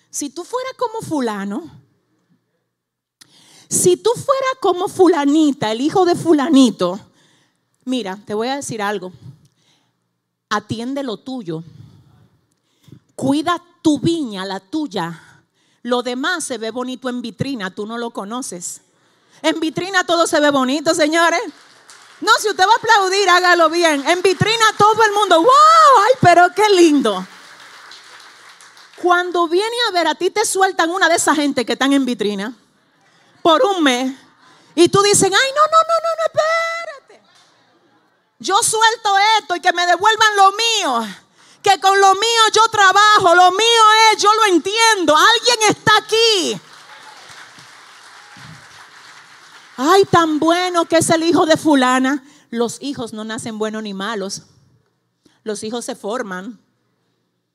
[0.09, 1.69] Si tú fueras como fulano,
[3.69, 7.01] si tú fueras como fulanita, el hijo de fulanito,
[7.85, 9.13] mira, te voy a decir algo.
[10.49, 11.65] Atiende lo tuyo.
[13.17, 15.43] Cuida tu viña, la tuya.
[15.83, 18.83] Lo demás se ve bonito en vitrina, tú no lo conoces.
[19.43, 21.41] En vitrina todo se ve bonito, señores.
[22.21, 24.07] No, si usted va a aplaudir, hágalo bien.
[24.09, 27.27] En vitrina todo el mundo, wow, ay, pero qué lindo.
[29.03, 32.05] Cuando viene a ver, a ti te sueltan una de esas gente que están en
[32.05, 32.55] vitrina
[33.47, 34.13] por un mes
[34.75, 36.41] y tú dices, ay, no, no, no, no, no,
[37.07, 37.31] espérate.
[38.41, 41.17] Yo suelto esto y que me devuelvan lo mío.
[41.63, 45.17] Que con lo mío yo trabajo, lo mío es, yo lo entiendo.
[45.17, 46.61] Alguien está aquí.
[49.77, 52.25] Ay, tan bueno que es el hijo de fulana.
[52.51, 54.43] Los hijos no nacen buenos ni malos.
[55.45, 56.59] Los hijos se forman.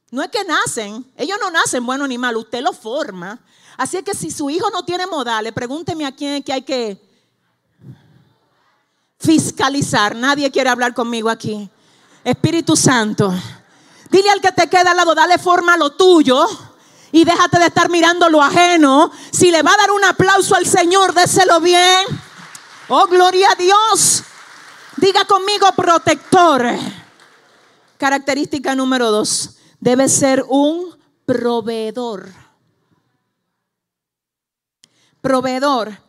[0.09, 3.41] No es que nacen, ellos no nacen buenos ni malos, usted los forma.
[3.81, 7.01] Así que si su hijo no tiene modales, pregúnteme a quién que hay que
[9.17, 10.15] fiscalizar.
[10.15, 11.67] Nadie quiere hablar conmigo aquí.
[12.23, 13.33] Espíritu Santo,
[14.11, 16.45] dile al que te queda al lado, dale forma a lo tuyo
[17.11, 19.11] y déjate de estar mirando lo ajeno.
[19.31, 22.05] Si le va a dar un aplauso al Señor, déselo bien.
[22.87, 24.21] Oh, gloria a Dios.
[24.97, 26.67] Diga conmigo, protector.
[27.97, 32.40] Característica número dos, debe ser un proveedor.
[35.21, 35.99] Proveedor.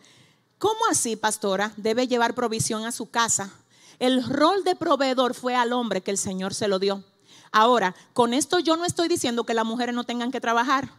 [0.58, 1.72] ¿Cómo así, pastora?
[1.76, 3.50] Debe llevar provisión a su casa.
[3.98, 7.04] El rol de proveedor fue al hombre que el Señor se lo dio.
[7.50, 10.90] Ahora, con esto yo no estoy diciendo que las mujeres no tengan que trabajar,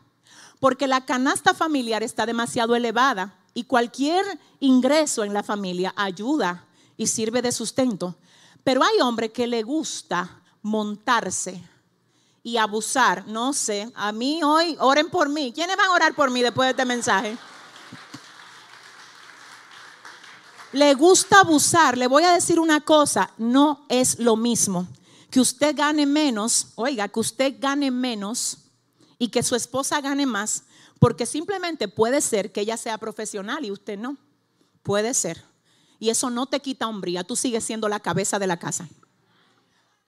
[0.59, 4.23] porque la canasta familiar está demasiado elevada y cualquier
[4.59, 8.15] ingreso en la familia ayuda y sirve de sustento.
[8.63, 11.63] Pero hay hombres que le gusta montarse
[12.43, 13.27] y abusar.
[13.27, 15.51] No sé, a mí hoy, oren por mí.
[15.51, 17.35] ¿Quiénes van a orar por mí después de este mensaje?
[20.73, 21.97] Le gusta abusar.
[21.97, 24.87] Le voy a decir una cosa, no es lo mismo
[25.33, 28.59] que usted gane menos, oiga, que usted gane menos
[29.17, 30.65] y que su esposa gane más,
[30.99, 34.15] porque simplemente puede ser que ella sea profesional y usted no.
[34.83, 35.43] Puede ser.
[35.97, 38.87] Y eso no te quita hombría, tú sigues siendo la cabeza de la casa.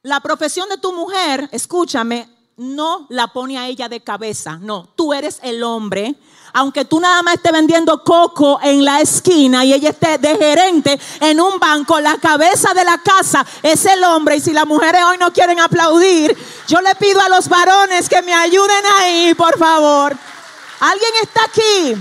[0.03, 5.13] La profesión de tu mujer, escúchame, no la pone a ella de cabeza, no, tú
[5.13, 6.15] eres el hombre.
[6.57, 10.97] Aunque tú nada más estés vendiendo coco en la esquina y ella esté de gerente
[11.19, 14.37] en un banco, la cabeza de la casa es el hombre.
[14.37, 16.33] Y si las mujeres hoy no quieren aplaudir,
[16.69, 20.17] yo le pido a los varones que me ayuden ahí, por favor.
[20.79, 21.95] ¿Alguien está aquí?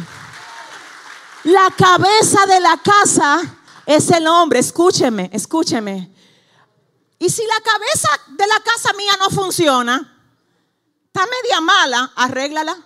[1.51, 3.43] La cabeza de la casa
[3.87, 4.61] es el hombre.
[4.61, 6.13] Escúcheme, escúcheme.
[7.19, 10.14] Y si la cabeza de la casa mía no funciona,
[11.15, 12.77] Está media mala, arréglala.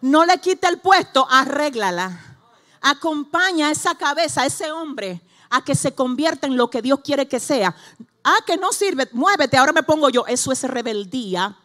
[0.00, 2.40] No le quite el puesto, arréglala.
[2.80, 6.98] Acompaña a esa cabeza, a ese hombre, a que se convierta en lo que Dios
[7.04, 7.72] quiere que sea.
[8.24, 10.26] Ah, que no sirve, muévete, ahora me pongo yo.
[10.26, 11.56] Eso es rebeldía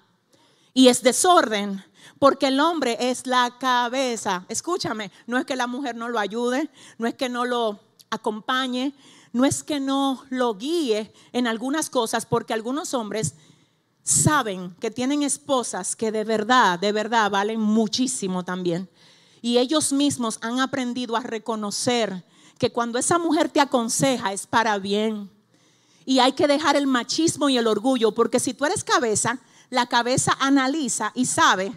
[0.75, 1.83] y es desorden.
[2.19, 4.45] Porque el hombre es la cabeza.
[4.49, 7.79] Escúchame, no es que la mujer no lo ayude, no es que no lo
[8.11, 8.93] acompañe,
[9.33, 13.33] no es que no lo guíe en algunas cosas, porque algunos hombres
[14.09, 18.89] saben que tienen esposas que de verdad, de verdad valen muchísimo también.
[19.41, 22.25] y ellos mismos han aprendido a reconocer
[22.57, 25.29] que cuando esa mujer te aconseja es para bien.
[26.05, 29.85] Y hay que dejar el machismo y el orgullo, porque si tú eres cabeza, la
[29.85, 31.71] cabeza analiza y sabe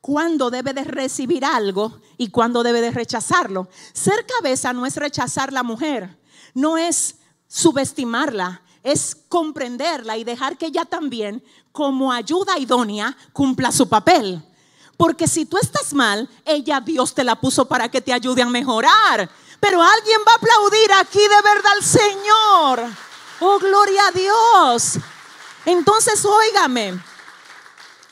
[0.00, 3.68] cuándo debe de recibir algo y cuándo debe de rechazarlo.
[3.92, 6.18] Ser cabeza no es rechazar la mujer,
[6.54, 13.88] no es subestimarla, es comprenderla y dejar que ella también, como ayuda idónea, cumpla su
[13.88, 14.40] papel.
[14.96, 18.46] Porque si tú estás mal, ella Dios te la puso para que te ayude a
[18.46, 19.28] mejorar.
[19.58, 22.96] Pero alguien va a aplaudir aquí de verdad al Señor.
[23.40, 24.98] Oh, gloria a Dios.
[25.64, 27.02] Entonces, óigame.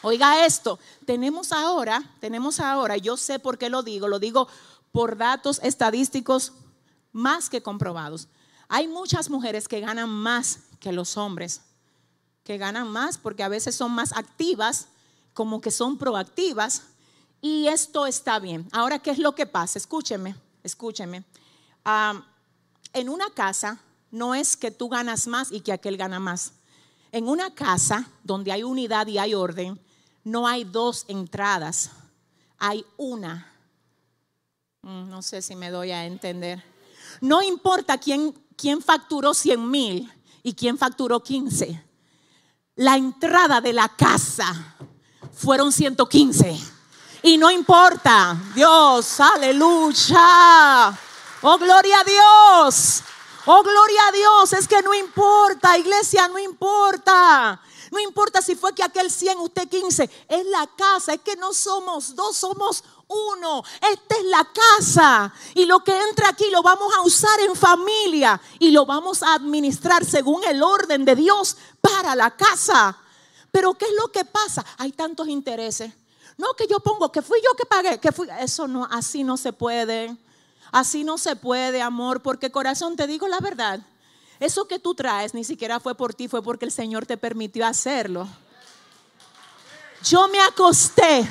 [0.02, 4.48] Oiga esto, tenemos ahora, tenemos ahora, yo sé por qué lo digo, lo digo
[4.90, 6.52] por datos estadísticos
[7.12, 8.28] más que comprobados.
[8.74, 11.60] Hay muchas mujeres que ganan más que los hombres,
[12.42, 14.88] que ganan más porque a veces son más activas,
[15.32, 16.82] como que son proactivas,
[17.40, 18.68] y esto está bien.
[18.72, 19.78] Ahora, ¿qué es lo que pasa?
[19.78, 20.34] Escúcheme,
[20.64, 21.22] escúcheme.
[22.92, 23.78] en una casa
[24.10, 26.54] no es que tú ganas más y que aquel gana más.
[27.12, 29.78] En una casa donde hay unidad y hay orden,
[30.24, 31.92] no hay dos entradas,
[32.58, 33.46] hay una.
[34.82, 36.74] Mm, no sé si me doy a entender.
[37.20, 40.12] No importa quién, quién facturó 100 mil
[40.42, 41.84] y quién facturó 15.
[42.76, 44.76] La entrada de la casa
[45.32, 46.58] fueron 115.
[47.22, 50.98] Y no importa, Dios, aleluya.
[51.42, 53.02] Oh, gloria a Dios.
[53.46, 54.52] Oh, gloria a Dios.
[54.52, 57.60] Es que no importa, iglesia, no importa.
[57.90, 60.10] No importa si fue que aquel 100, usted 15.
[60.28, 61.14] Es la casa.
[61.14, 62.82] Es que no somos dos, somos
[63.32, 63.62] uno.
[63.92, 65.32] Esta es la casa.
[65.54, 68.40] Y lo que entra aquí lo vamos a usar en familia.
[68.58, 72.96] Y lo vamos a administrar según el orden de Dios para la casa.
[73.50, 74.64] Pero ¿qué es lo que pasa?
[74.78, 75.92] Hay tantos intereses.
[76.36, 78.28] No que yo pongo, que fui yo que pagué, que fui.
[78.40, 80.16] Eso no, así no se puede.
[80.72, 83.78] Así no se puede, amor, porque corazón, te digo la verdad.
[84.40, 87.64] Eso que tú traes ni siquiera fue por ti, fue porque el Señor te permitió
[87.64, 88.26] hacerlo.
[90.02, 91.28] Yo me acosté,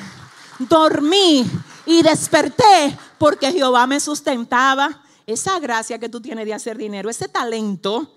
[0.58, 1.44] dormí
[1.86, 5.02] y desperté porque Jehová me sustentaba.
[5.26, 8.12] Esa gracia que tú tienes de hacer dinero, ese talento,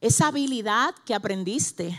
[0.00, 1.98] esa habilidad que aprendiste.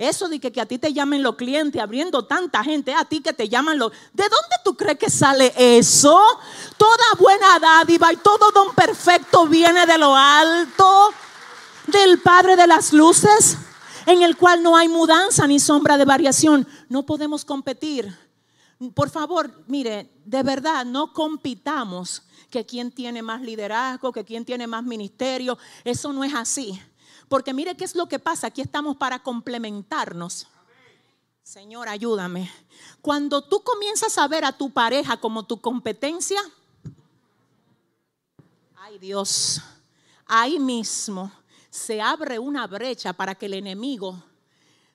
[0.00, 3.34] Eso de que, a ti te llamen los clientes, abriendo tanta gente, a ti que
[3.34, 3.92] te llaman los...
[4.14, 6.18] ¿De dónde tú crees que sale eso?
[6.78, 11.12] Toda buena dádiva y todo don perfecto viene de lo alto
[11.86, 13.58] del Padre de las Luces,
[14.06, 16.66] en el cual no hay mudanza ni sombra de variación.
[16.88, 18.16] No podemos competir.
[18.94, 24.68] Por favor, mire, de verdad, no compitamos que quién tiene más liderazgo, que quién tiene
[24.68, 25.58] más ministerio.
[25.82, 26.80] Eso no es así.
[27.28, 28.46] Porque mire qué es lo que pasa.
[28.46, 30.46] Aquí estamos para complementarnos.
[31.42, 32.48] Señor, ayúdame.
[33.02, 36.40] Cuando tú comienzas a ver a tu pareja como tu competencia,
[38.76, 39.60] ay Dios,
[40.26, 41.32] ahí mismo
[41.70, 44.22] se abre una brecha para que el enemigo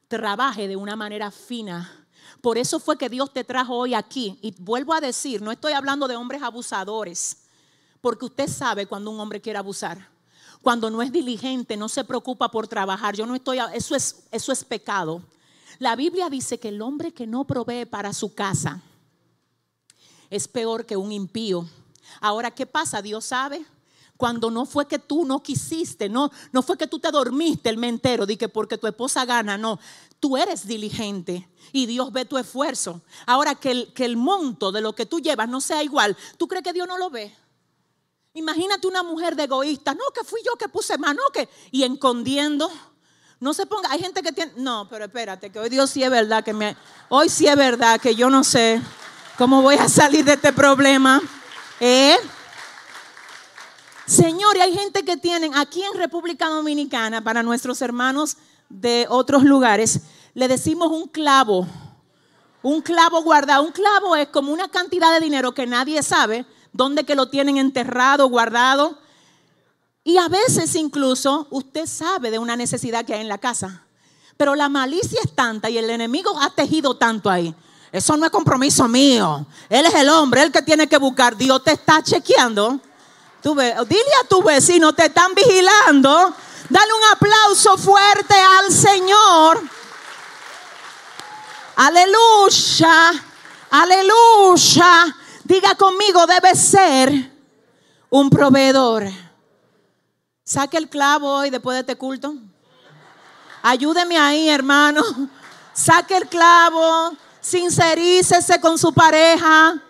[0.08, 2.05] trabaje de una manera fina.
[2.46, 4.38] Por eso fue que Dios te trajo hoy aquí.
[4.40, 7.38] Y vuelvo a decir, no estoy hablando de hombres abusadores,
[8.02, 10.10] porque usted sabe cuando un hombre quiere abusar.
[10.62, 13.16] Cuando no es diligente, no se preocupa por trabajar.
[13.16, 15.24] Yo no estoy, eso es, eso es pecado.
[15.80, 18.80] La Biblia dice que el hombre que no provee para su casa
[20.30, 21.68] es peor que un impío.
[22.22, 23.02] Ahora, ¿qué pasa?
[23.02, 23.66] Dios sabe.
[24.18, 27.78] Cuando no fue que tú no quisiste, no, no fue que tú te dormiste el
[27.78, 29.80] mentero, di que porque tu esposa gana, no.
[30.20, 33.02] Tú eres diligente y Dios ve tu esfuerzo.
[33.26, 36.48] Ahora que el, que el monto de lo que tú llevas no sea igual, ¿tú
[36.48, 37.36] crees que Dios no lo ve?
[38.34, 42.70] Imagínate una mujer de egoísta, no, que fui yo que puse mano, que y escondiendo.
[43.40, 46.10] No se ponga, hay gente que tiene, no, pero espérate, que hoy Dios sí es
[46.10, 46.78] verdad que me,
[47.10, 48.82] hoy sí es verdad que yo no sé
[49.38, 51.22] cómo voy a salir de este problema.
[51.80, 52.18] ¿Eh?
[54.06, 58.38] Señor, y hay gente que tienen aquí en República Dominicana, para nuestros hermanos
[58.70, 60.02] de otros lugares,
[60.36, 61.68] le decimos un clavo.
[62.62, 63.64] Un clavo guardado.
[63.64, 67.58] Un clavo es como una cantidad de dinero que nadie sabe dónde que lo tienen
[67.58, 69.00] enterrado, guardado.
[70.04, 73.84] Y a veces incluso usted sabe de una necesidad que hay en la casa.
[74.38, 77.56] Pero la malicia es tanta y el enemigo ha tejido tanto ahí.
[77.92, 79.48] Eso no es compromiso mío.
[79.70, 81.36] Él es el hombre, el que tiene que buscar.
[81.36, 82.80] Dios te está chequeando
[83.54, 86.34] dile a tu vecino, te están vigilando.
[86.68, 89.62] Dale un aplauso fuerte al Señor.
[91.76, 93.12] Aleluya,
[93.70, 95.16] aleluya.
[95.44, 97.32] Diga conmigo, debe ser
[98.10, 99.04] un proveedor.
[100.44, 102.34] Saque el clavo hoy después de este culto.
[103.62, 105.04] Ayúdeme ahí, hermano.
[105.74, 109.82] Saque el clavo, sincerícese con su pareja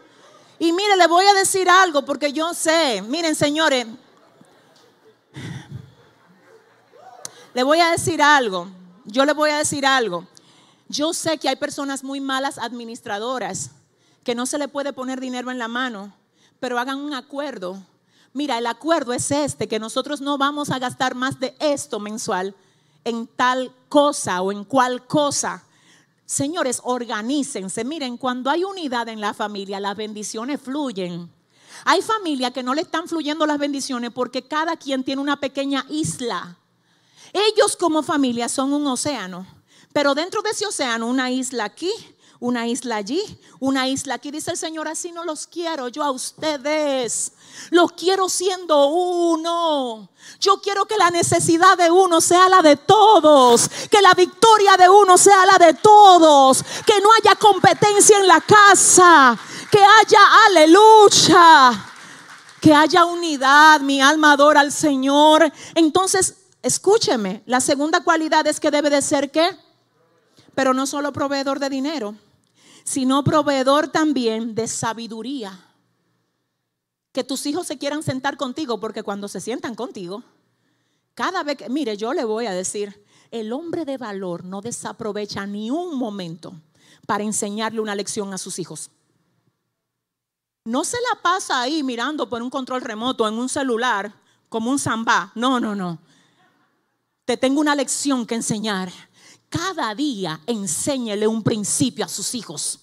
[0.57, 3.85] Y mire, le voy a decir algo porque yo sé, miren señores,
[7.53, 8.67] le voy a decir algo,
[9.05, 10.27] yo le voy a decir algo.
[10.87, 13.71] Yo sé que hay personas muy malas administradoras
[14.23, 16.13] que no se le puede poner dinero en la mano,
[16.59, 17.77] pero hagan un acuerdo.
[18.33, 22.55] Mira, el acuerdo es este, que nosotros no vamos a gastar más de esto mensual
[23.03, 25.64] en tal cosa o en cual cosa.
[26.25, 27.83] Señores, organícense.
[27.83, 31.31] Miren, cuando hay unidad en la familia, las bendiciones fluyen.
[31.83, 35.85] Hay familias que no le están fluyendo las bendiciones porque cada quien tiene una pequeña
[35.89, 36.57] isla.
[37.33, 39.45] Ellos como familia son un océano,
[39.93, 41.91] pero dentro de ese océano una isla aquí,
[42.45, 43.21] una isla allí,
[43.59, 44.29] una isla aquí.
[44.29, 47.31] Dice el Señor, así no los quiero yo a ustedes.
[47.71, 50.09] Los quiero siendo uno.
[50.39, 53.67] Yo quiero que la necesidad de uno sea la de todos.
[53.89, 56.63] Que la victoria de uno sea la de todos.
[56.85, 59.37] Que no haya competencia en la casa.
[59.71, 61.93] Que haya aleluya.
[62.61, 63.81] Que haya unidad.
[63.81, 65.51] Mi alma adora al Señor.
[65.73, 67.41] Entonces, escúcheme.
[67.47, 69.57] La segunda cualidad es que debe de ser qué?
[70.53, 72.15] Pero no solo proveedor de dinero,
[72.85, 75.59] sino proveedor también de sabiduría
[77.11, 80.23] que tus hijos se quieran sentar contigo, porque cuando se sientan contigo,
[81.13, 85.47] cada vez que, mire, yo le voy a decir, el hombre de valor no desaprovecha
[85.47, 86.53] ni un momento
[87.07, 88.91] para enseñarle una lección a sus hijos.
[90.65, 94.13] No se la pasa ahí mirando por un control remoto en un celular
[94.49, 95.31] como un zambá.
[95.35, 95.99] No, no, no.
[97.23, 98.91] Te tengo una lección que enseñar.
[99.49, 102.79] Cada día enséñele un principio a sus hijos.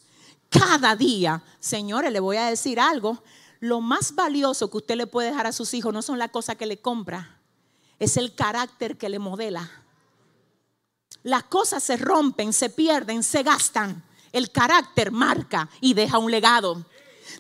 [0.49, 3.23] Cada día, señores, le voy a decir algo
[3.63, 6.57] lo más valioso que usted le puede dejar a sus hijos no son las cosas
[6.57, 7.39] que le compra,
[8.01, 9.71] es el carácter que le modela.
[11.23, 14.03] Las cosas se rompen, se pierden, se gastan.
[14.33, 16.85] El carácter marca y deja un legado.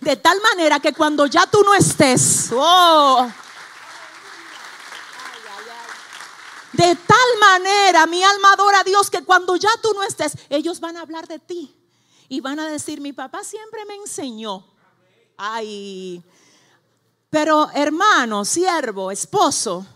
[0.00, 3.28] De tal manera que cuando ya tú no estés, oh,
[6.72, 10.80] de tal manera mi alma adora a Dios que cuando ya tú no estés, ellos
[10.80, 11.74] van a hablar de ti
[12.28, 14.72] y van a decir, mi papá siempre me enseñó
[15.36, 16.22] Ay.
[17.30, 19.86] Pero hermano, siervo, esposo,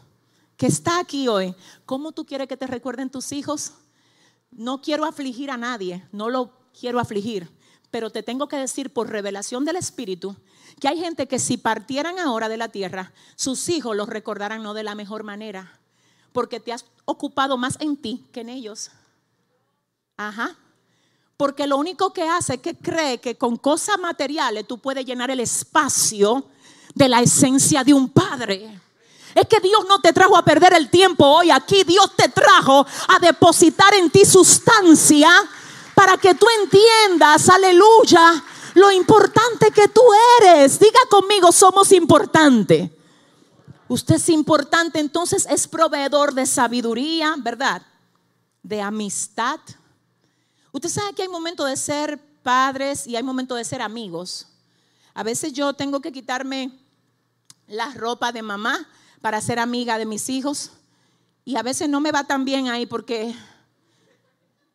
[0.56, 1.54] que está aquí hoy,
[1.84, 3.74] ¿cómo tú quieres que te recuerden tus hijos?
[4.50, 7.48] No quiero afligir a nadie, no lo quiero afligir,
[7.90, 10.34] pero te tengo que decir por revelación del Espíritu
[10.80, 14.74] que hay gente que si partieran ahora de la tierra, sus hijos los recordarán no
[14.74, 15.78] de la mejor manera,
[16.36, 18.90] porque te has ocupado más en ti que en ellos.
[20.18, 20.54] Ajá.
[21.34, 25.30] Porque lo único que hace es que cree que con cosas materiales tú puedes llenar
[25.30, 26.44] el espacio
[26.94, 28.78] de la esencia de un padre.
[29.34, 31.84] Es que Dios no te trajo a perder el tiempo hoy aquí.
[31.84, 35.30] Dios te trajo a depositar en ti sustancia
[35.94, 40.02] para que tú entiendas, aleluya, lo importante que tú
[40.42, 40.78] eres.
[40.78, 42.90] Diga conmigo, somos importantes.
[43.88, 47.82] Usted es importante, entonces es proveedor de sabiduría, ¿verdad?
[48.62, 49.60] De amistad
[50.76, 54.46] Usted sabe que hay momentos de ser padres y hay momentos de ser amigos.
[55.14, 56.70] A veces yo tengo que quitarme
[57.66, 58.86] la ropa de mamá
[59.22, 60.72] para ser amiga de mis hijos.
[61.46, 63.34] Y a veces no me va tan bien ahí porque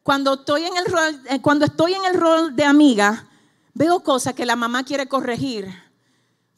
[0.01, 3.29] cuando estoy en el rol, eh, cuando estoy en el rol de amiga,
[3.75, 5.71] veo cosas que la mamá quiere corregir.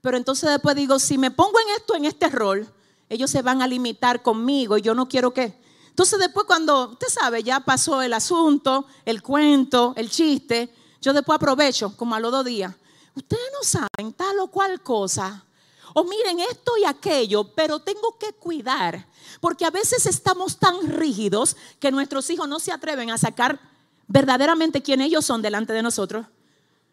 [0.04, 2.72] Pero entonces después digo, si me pongo en esto, en este rol,
[3.10, 7.08] ellos se van a limitar conmigo y yo no quiero que entonces después cuando, usted
[7.08, 12.32] sabe, ya pasó el asunto, el cuento, el chiste, yo después aprovecho como a los
[12.32, 12.74] dos días.
[13.14, 15.46] Ustedes no saben tal o cual cosa.
[15.94, 19.06] O miren esto y aquello, pero tengo que cuidar.
[19.40, 23.60] Porque a veces estamos tan rígidos que nuestros hijos no se atreven a sacar
[24.08, 26.26] verdaderamente quién ellos son delante de nosotros.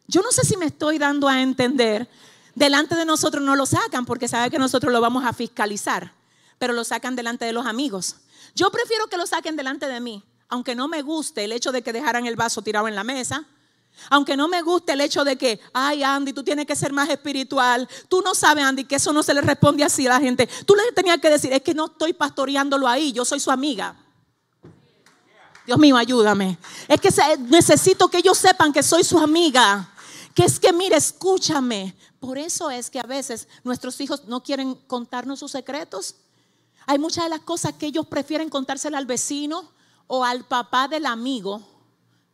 [0.08, 2.06] Yo no sé si me estoy dando a entender.
[2.54, 6.12] Delante de nosotros no lo sacan porque saben que nosotros lo vamos a fiscalizar,
[6.58, 8.16] pero lo sacan delante de los amigos.
[8.54, 11.82] Yo prefiero que lo saquen delante de mí, aunque no me guste el hecho de
[11.82, 13.46] que dejaran el vaso tirado en la mesa.
[14.08, 17.08] Aunque no me guste el hecho de que, ay Andy, tú tienes que ser más
[17.08, 17.88] espiritual.
[18.08, 20.48] Tú no sabes, Andy, que eso no se le responde así a la gente.
[20.64, 23.94] Tú le tenías que decir, es que no estoy pastoreándolo ahí, yo soy su amiga.
[25.66, 26.58] Dios mío, ayúdame.
[26.88, 29.88] Es que necesito que ellos sepan que soy su amiga.
[30.40, 31.94] Que es que, mire, escúchame.
[32.18, 36.14] Por eso es que a veces nuestros hijos no quieren contarnos sus secretos.
[36.86, 39.70] Hay muchas de las cosas que ellos prefieren contársela al vecino
[40.06, 41.60] o al papá del amigo.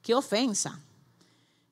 [0.03, 0.79] Qué ofensa.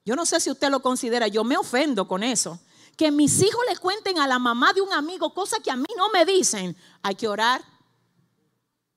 [0.05, 2.59] Yo no sé si usted lo considera, yo me ofendo con eso.
[2.97, 5.87] Que mis hijos le cuenten a la mamá de un amigo cosas que a mí
[5.97, 6.77] no me dicen.
[7.05, 7.63] Hay que orar.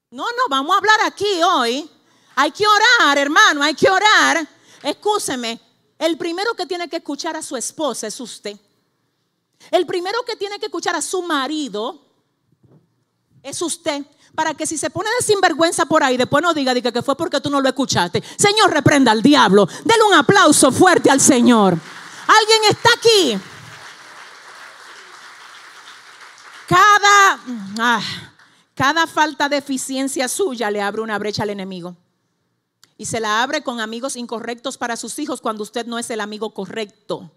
[0.10, 1.88] No, no, vamos a hablar aquí hoy.
[2.34, 4.50] Hay que orar, hermano, hay que orar.
[4.82, 5.66] Escúcheme,
[6.00, 8.58] el primero que tiene que escuchar a su esposa es usted.
[9.72, 12.02] El primero que tiene que escuchar a su marido
[13.41, 14.06] es usted.
[14.36, 17.18] Para que si se pone de sinvergüenza por ahí, después no diga, diga que fue
[17.18, 18.22] porque tú no lo escuchaste.
[18.38, 19.68] Señor, reprenda al diablo.
[19.84, 21.76] Dele un aplauso fuerte al Señor.
[22.28, 23.39] ¿Alguien está aquí?
[26.68, 27.39] Cada,
[27.80, 28.02] ah,
[28.76, 31.95] cada falta de eficiencia suya le abre una brecha al enemigo.
[32.98, 36.20] Y se la abre con amigos incorrectos para sus hijos cuando usted no es el
[36.20, 37.32] amigo correcto.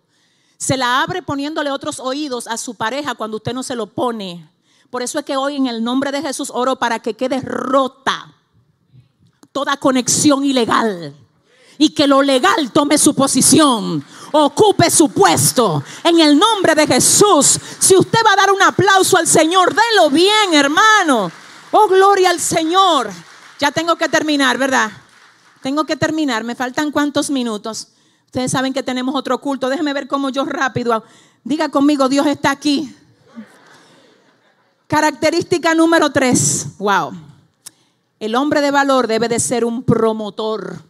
[0.56, 4.50] Se la abre poniéndole otros oídos a su pareja cuando usted no se lo pone.
[4.90, 8.34] Por eso es que hoy en el nombre de Jesús oro para que quede rota
[9.52, 11.14] toda conexión ilegal
[11.78, 17.58] y que lo legal tome su posición, ocupe su puesto en el nombre de Jesús.
[17.78, 21.32] Si usted va a dar un aplauso al Señor, délo bien, hermano.
[21.70, 23.10] Oh, gloria al Señor.
[23.58, 24.90] Ya tengo que terminar, ¿verdad?
[25.62, 26.44] Tengo que terminar.
[26.44, 27.88] Me faltan cuántos minutos.
[28.26, 29.68] Ustedes saben que tenemos otro culto.
[29.68, 31.04] Déjeme ver cómo yo rápido.
[31.44, 32.94] Diga conmigo, Dios está aquí.
[34.86, 36.78] Característica número tres.
[36.78, 37.12] Wow.
[38.18, 40.82] El hombre de valor debe de ser un promotor.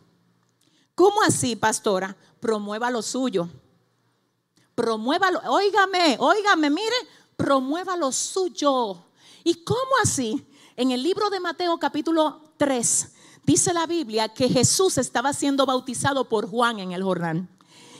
[0.94, 2.16] ¿Cómo así, pastora?
[2.40, 3.48] Promueva lo suyo.
[4.74, 5.40] Promuévalo.
[5.46, 6.96] Óigame, óigame, mire,
[7.36, 8.96] promueva lo suyo.
[9.44, 10.46] ¿Y cómo así?
[10.76, 13.12] En el libro de Mateo capítulo 3
[13.50, 17.48] dice la Biblia que Jesús estaba siendo bautizado por Juan en el Jordán.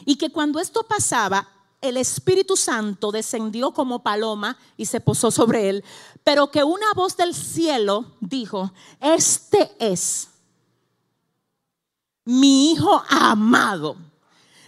[0.04, 1.48] Y que cuando esto pasaba,
[1.80, 5.84] el Espíritu Santo descendió como paloma y se posó sobre él.
[6.22, 10.28] Pero que una voz del cielo dijo, este es
[12.24, 13.96] mi hijo amado,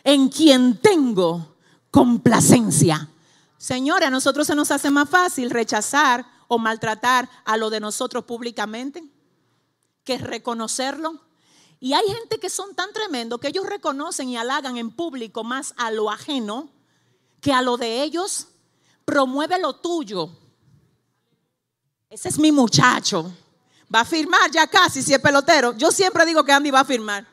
[0.03, 1.55] en quien tengo
[1.93, 3.09] complacencia.
[3.57, 8.25] Señora, a nosotros se nos hace más fácil rechazar o maltratar a lo de nosotros
[8.25, 9.12] públicamente
[10.05, 11.21] que reconocerlo.
[11.81, 15.75] Y hay gente que son tan tremendos que ellos reconocen y halagan en público más
[15.77, 16.71] a lo ajeno
[17.41, 18.47] que a lo de ellos.
[19.05, 20.31] Promueve lo tuyo.
[22.09, 23.33] Ese es mi muchacho.
[23.93, 25.77] Va a firmar ya casi si es pelotero.
[25.77, 27.27] Yo siempre digo que Andy va a firmar.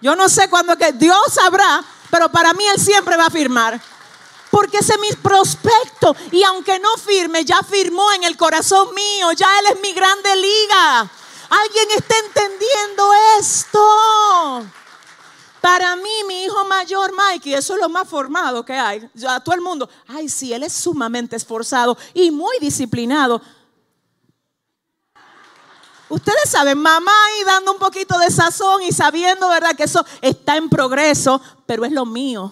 [0.00, 3.80] Yo no sé cuándo que Dios sabrá, pero para mí Él siempre va a firmar.
[4.50, 6.14] Porque ese es mi prospecto.
[6.32, 9.32] Y aunque no firme, ya firmó en el corazón mío.
[9.32, 11.10] Ya Él es mi grande liga.
[11.52, 14.66] ¿Alguien está entendiendo esto?
[15.60, 19.06] Para mí, mi hijo mayor, Mikey, eso es lo más formado que hay.
[19.28, 23.42] A todo el mundo, ay, sí, él es sumamente esforzado y muy disciplinado.
[26.08, 29.76] Ustedes saben, mamá ahí dando un poquito de sazón y sabiendo, ¿verdad?
[29.76, 32.50] Que eso está en progreso, pero es lo mío.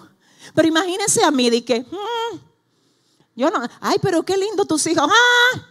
[0.54, 2.38] Pero imagínense a mí de que, mm,
[3.34, 5.08] yo no, ay, pero qué lindo tus hijos.
[5.10, 5.69] Ah,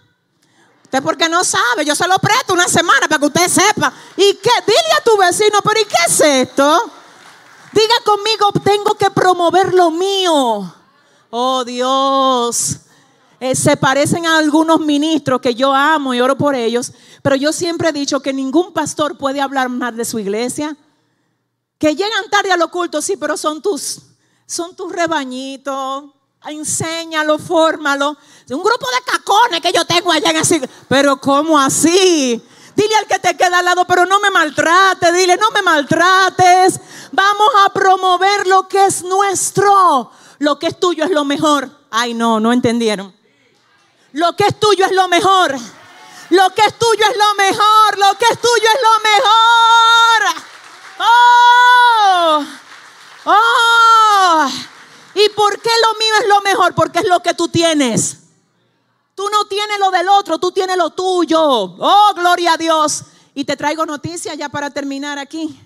[0.90, 3.94] usted porque no sabe, yo se lo presto una semana para que usted sepa.
[4.18, 4.50] ¿Y qué?
[4.66, 6.92] Dile a tu vecino, pero ¿y qué es esto?
[7.72, 10.74] Diga conmigo, tengo que promover lo mío.
[11.30, 12.78] Oh Dios.
[13.40, 17.54] Eh, se parecen a algunos ministros que yo amo y oro por ellos, pero yo
[17.54, 20.76] siempre he dicho que ningún pastor puede hablar más de su iglesia.
[21.78, 24.00] Que llegan tarde al oculto, sí, pero son tus,
[24.48, 26.06] son tus rebañitos.
[26.46, 28.16] Enséñalo, fórmalo.
[28.50, 30.62] Un grupo de cacones que yo tengo allá en así.
[30.88, 32.42] Pero ¿cómo así?
[32.76, 35.14] Dile al que te queda al lado, pero no me maltrates.
[35.14, 36.80] Dile, no me maltrates.
[37.12, 40.12] Vamos a promover lo que es nuestro.
[40.40, 41.70] Lo que es tuyo es lo mejor.
[41.92, 43.14] Ay, no, no entendieron.
[44.14, 45.56] Lo que es tuyo es lo mejor.
[46.30, 47.98] Lo que es tuyo es lo mejor.
[47.98, 50.46] Lo que es tuyo es lo mejor.
[51.02, 52.46] Oh,
[53.26, 54.50] oh.
[55.26, 56.76] ¿Y por qué lo mío es lo mejor?
[56.76, 58.20] Porque es lo que tú tienes.
[59.16, 61.42] Tú no tienes lo del otro, tú tienes lo tuyo.
[61.42, 63.04] Oh, gloria a Dios.
[63.34, 65.60] Y te traigo noticias ya para terminar aquí.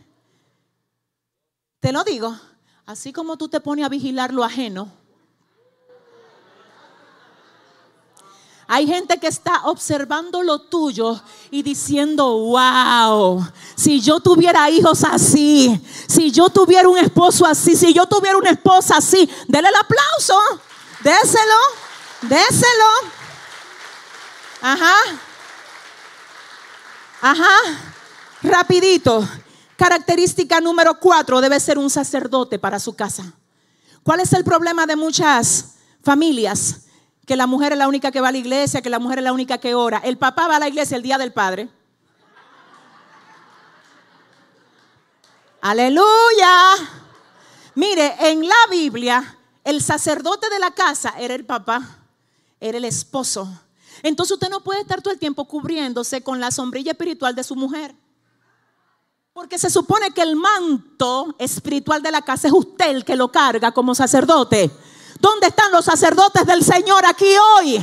[1.80, 2.36] Te lo digo,
[2.86, 4.92] así como tú te pones a vigilar lo ajeno,
[8.68, 13.46] Hay gente que está observando lo tuyo y diciendo, wow,
[13.76, 18.52] si yo tuviera hijos así, si yo tuviera un esposo así, si yo tuviera una
[18.52, 20.40] esposa así, dele el aplauso,
[21.02, 21.60] déselo,
[22.22, 22.90] déselo.
[24.62, 24.96] Ajá.
[27.22, 27.58] Ajá.
[28.42, 29.28] Rapidito.
[29.76, 33.34] Característica número cuatro, debe ser un sacerdote para su casa.
[34.04, 36.82] ¿Cuál es el problema de muchas familias?
[37.26, 39.24] Que la mujer es la única que va a la iglesia, que la mujer es
[39.24, 40.00] la única que ora.
[40.00, 41.70] El papá va a la iglesia el día del padre.
[45.62, 46.74] Aleluya.
[47.76, 51.98] Mire, en la Biblia, el sacerdote de la casa era el papá,
[52.60, 53.48] era el esposo.
[54.02, 57.56] Entonces usted no puede estar todo el tiempo cubriéndose con la sombrilla espiritual de su
[57.56, 57.96] mujer.
[59.32, 63.32] Porque se supone que el manto espiritual de la casa es usted el que lo
[63.32, 64.70] carga como sacerdote.
[65.24, 67.82] ¿Dónde están los sacerdotes del Señor aquí hoy?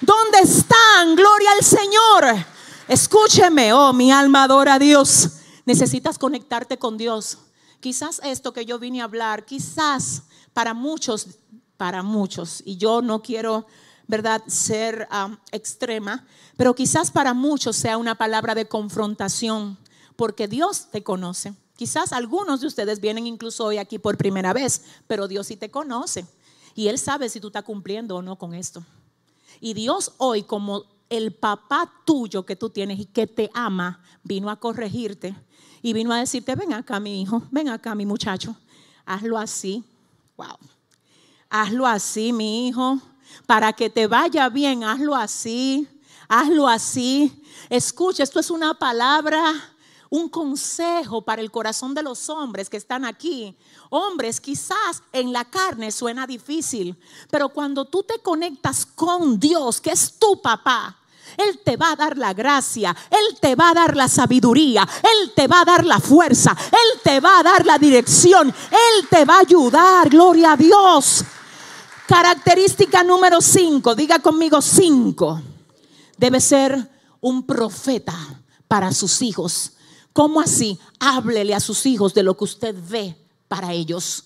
[0.00, 1.14] ¿Dónde están?
[1.14, 2.44] Gloria al Señor.
[2.88, 5.34] Escúcheme, oh, mi alma adora a Dios.
[5.66, 7.38] Necesitas conectarte con Dios.
[7.78, 11.28] Quizás esto que yo vine a hablar, quizás para muchos,
[11.76, 13.66] para muchos, y yo no quiero,
[14.08, 15.06] ¿verdad?, ser
[15.52, 16.26] extrema,
[16.56, 19.78] pero quizás para muchos sea una palabra de confrontación,
[20.16, 21.54] porque Dios te conoce.
[21.76, 25.70] Quizás algunos de ustedes vienen incluso hoy aquí por primera vez, pero Dios sí te
[25.70, 26.26] conoce.
[26.74, 28.84] Y Él sabe si tú estás cumpliendo o no con esto.
[29.60, 34.48] Y Dios hoy, como el papá tuyo que tú tienes y que te ama, vino
[34.48, 35.34] a corregirte
[35.82, 38.56] y vino a decirte, ven acá mi hijo, ven acá mi muchacho,
[39.04, 39.84] hazlo así.
[40.36, 40.56] Wow.
[41.50, 43.00] Hazlo así, mi hijo,
[43.46, 45.88] para que te vaya bien, hazlo así,
[46.28, 47.42] hazlo así.
[47.68, 49.69] Escucha, esto es una palabra
[50.10, 53.56] un consejo para el corazón de los hombres que están aquí.
[53.88, 56.98] Hombres, quizás en la carne suena difícil,
[57.30, 60.96] pero cuando tú te conectas con Dios, que es tu papá,
[61.36, 65.32] él te va a dar la gracia, Él te va a dar la sabiduría, Él
[65.32, 69.24] te va a dar la fuerza, Él te va a dar la dirección, Él te
[69.24, 71.24] va a ayudar, gloria a Dios.
[72.08, 75.40] Característica número 5, diga conmigo 5,
[76.16, 76.90] debe ser
[77.20, 78.16] un profeta
[78.66, 79.74] para sus hijos.
[80.12, 80.78] ¿Cómo así?
[80.98, 83.16] Háblele a sus hijos de lo que usted ve
[83.48, 84.24] para ellos.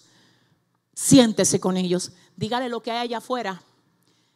[0.94, 2.12] Siéntese con ellos.
[2.36, 3.62] Dígale lo que hay allá afuera.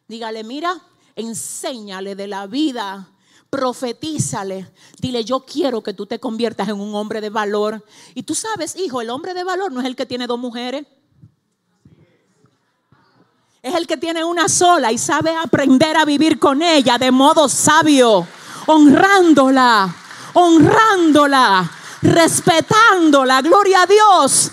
[0.07, 0.79] Dígale, mira,
[1.15, 3.09] enséñale de la vida.
[3.49, 4.71] Profetízale.
[4.99, 7.83] Dile, yo quiero que tú te conviertas en un hombre de valor.
[8.13, 10.85] Y tú sabes, hijo, el hombre de valor no es el que tiene dos mujeres.
[13.61, 17.49] Es el que tiene una sola y sabe aprender a vivir con ella de modo
[17.49, 18.25] sabio,
[18.67, 19.95] honrándola
[20.33, 21.69] honrándola,
[22.01, 23.41] respetándola.
[23.41, 24.51] Gloria a Dios.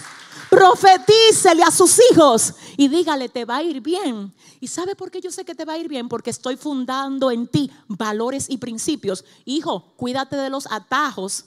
[0.49, 4.33] Profetícele a sus hijos y dígale, te va a ir bien.
[4.61, 6.09] ¿Y sabe por qué yo sé que te va a ir bien?
[6.09, 9.25] Porque estoy fundando en ti valores y principios.
[9.45, 11.47] Hijo, cuídate de los atajos,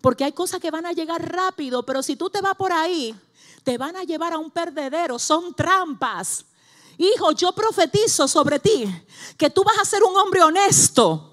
[0.00, 3.14] porque hay cosas que van a llegar rápido, pero si tú te vas por ahí,
[3.62, 5.18] te van a llevar a un perdedero.
[5.18, 6.44] Son trampas.
[6.98, 8.84] Hijo, yo profetizo sobre ti
[9.38, 11.29] que tú vas a ser un hombre honesto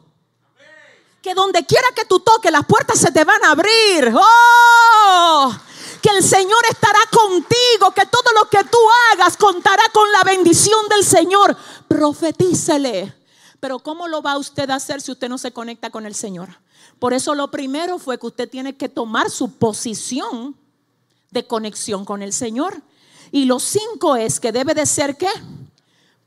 [1.28, 4.13] que donde quiera que tú toques, las puertas se te van a abrir.
[4.15, 5.53] Oh,
[6.01, 8.78] que el Señor estará contigo, que todo lo que tú
[9.11, 11.57] hagas contará con la bendición del Señor.
[11.89, 13.13] Profetícele.
[13.59, 16.47] Pero ¿cómo lo va usted a hacer si usted no se conecta con el Señor?
[16.97, 20.55] Por eso lo primero fue que usted tiene que tomar su posición
[21.32, 22.82] de conexión con el Señor.
[23.34, 25.32] Y lo cinco es que debe de ser qué?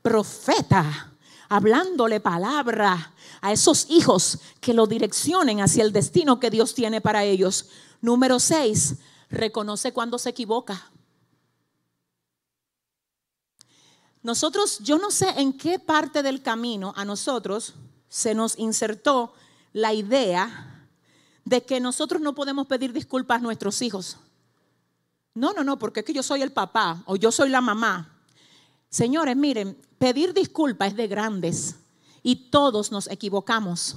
[0.03, 1.11] Profeta,
[1.49, 7.23] hablándole palabra, a esos hijos que lo direccionen hacia el destino que Dios tiene para
[7.23, 7.69] ellos.
[7.99, 8.95] Número seis,
[9.29, 10.89] reconoce cuando se equivoca.
[14.23, 17.73] Nosotros, yo no sé en qué parte del camino a nosotros
[18.07, 19.33] se nos insertó
[19.73, 20.87] la idea
[21.43, 24.17] de que nosotros no podemos pedir disculpas a nuestros hijos.
[25.33, 28.15] No, no, no, porque es que yo soy el papá o yo soy la mamá.
[28.89, 31.75] Señores, miren, pedir disculpas es de grandes
[32.23, 33.95] y todos nos equivocamos.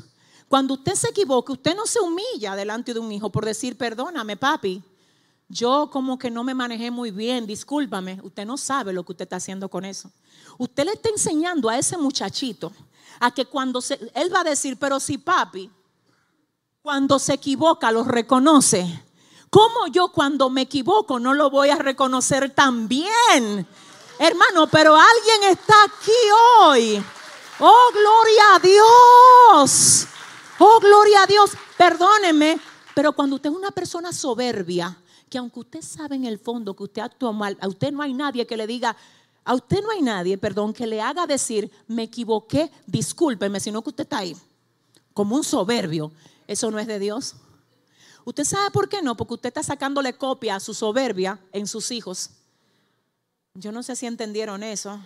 [0.49, 4.37] Cuando usted se equivoca, usted no se humilla delante de un hijo por decir, perdóname,
[4.37, 4.83] papi.
[5.49, 8.21] Yo como que no me manejé muy bien, discúlpame.
[8.23, 10.11] Usted no sabe lo que usted está haciendo con eso.
[10.59, 12.73] Usted le está enseñando a ese muchachito
[13.21, 15.71] a que cuando se, él va a decir, pero si papi,
[16.83, 19.03] cuando se equivoca lo reconoce.
[19.51, 23.67] ¿Cómo yo cuando me equivoco no lo voy a reconocer también?
[24.19, 26.13] Hermano, pero alguien está aquí
[26.61, 27.05] hoy
[27.61, 30.07] Oh, gloria a Dios.
[30.59, 31.53] Oh, gloria a Dios.
[31.79, 32.59] Perdóneme,
[32.95, 34.97] pero cuando usted es una persona soberbia,
[35.29, 38.13] que aunque usted sabe en el fondo que usted actúa mal, a usted no hay
[38.13, 38.97] nadie que le diga,
[39.45, 43.91] a usted no hay nadie, perdón, que le haga decir, me equivoqué, discúlpeme, sino que
[43.91, 44.37] usted está ahí,
[45.13, 46.11] como un soberbio.
[46.47, 47.37] Eso no es de Dios.
[48.25, 49.17] ¿Usted sabe por qué no?
[49.17, 52.31] Porque usted está sacándole copia a su soberbia en sus hijos.
[53.55, 54.99] Yo no sé si entendieron eso.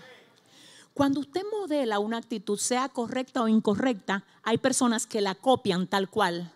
[0.99, 6.11] Cuando usted modela una actitud, sea correcta o incorrecta, hay personas que la copian tal
[6.11, 6.53] cual.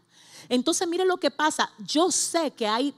[0.48, 1.70] Entonces, mire lo que pasa.
[1.78, 2.92] Yo sé que hay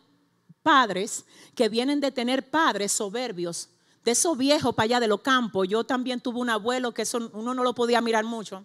[0.63, 3.69] padres que vienen de tener padres soberbios,
[4.07, 5.69] de esos viejos para allá de los campos.
[5.69, 8.65] Yo también tuve un abuelo que eso uno no lo podía mirar mucho.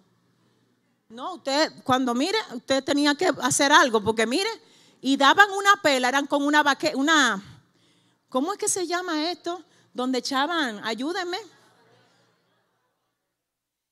[1.10, 4.48] No, usted, cuando mire, usted tenía que hacer algo, porque mire,
[5.02, 7.42] y daban una pela, eran con una vaque, una,
[8.30, 9.62] ¿cómo es que se llama esto?
[9.92, 11.36] Donde echaban, ayúdenme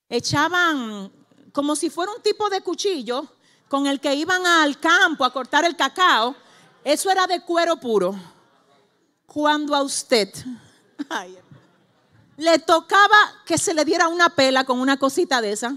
[0.08, 1.12] echaban
[1.52, 3.26] como si fuera un tipo de cuchillo
[3.68, 6.34] con el que iban al campo a cortar el cacao.
[6.84, 8.14] Eso era de cuero puro.
[9.26, 10.32] Cuando a usted,
[12.36, 15.76] le tocaba que se le diera una pela con una cosita de esa.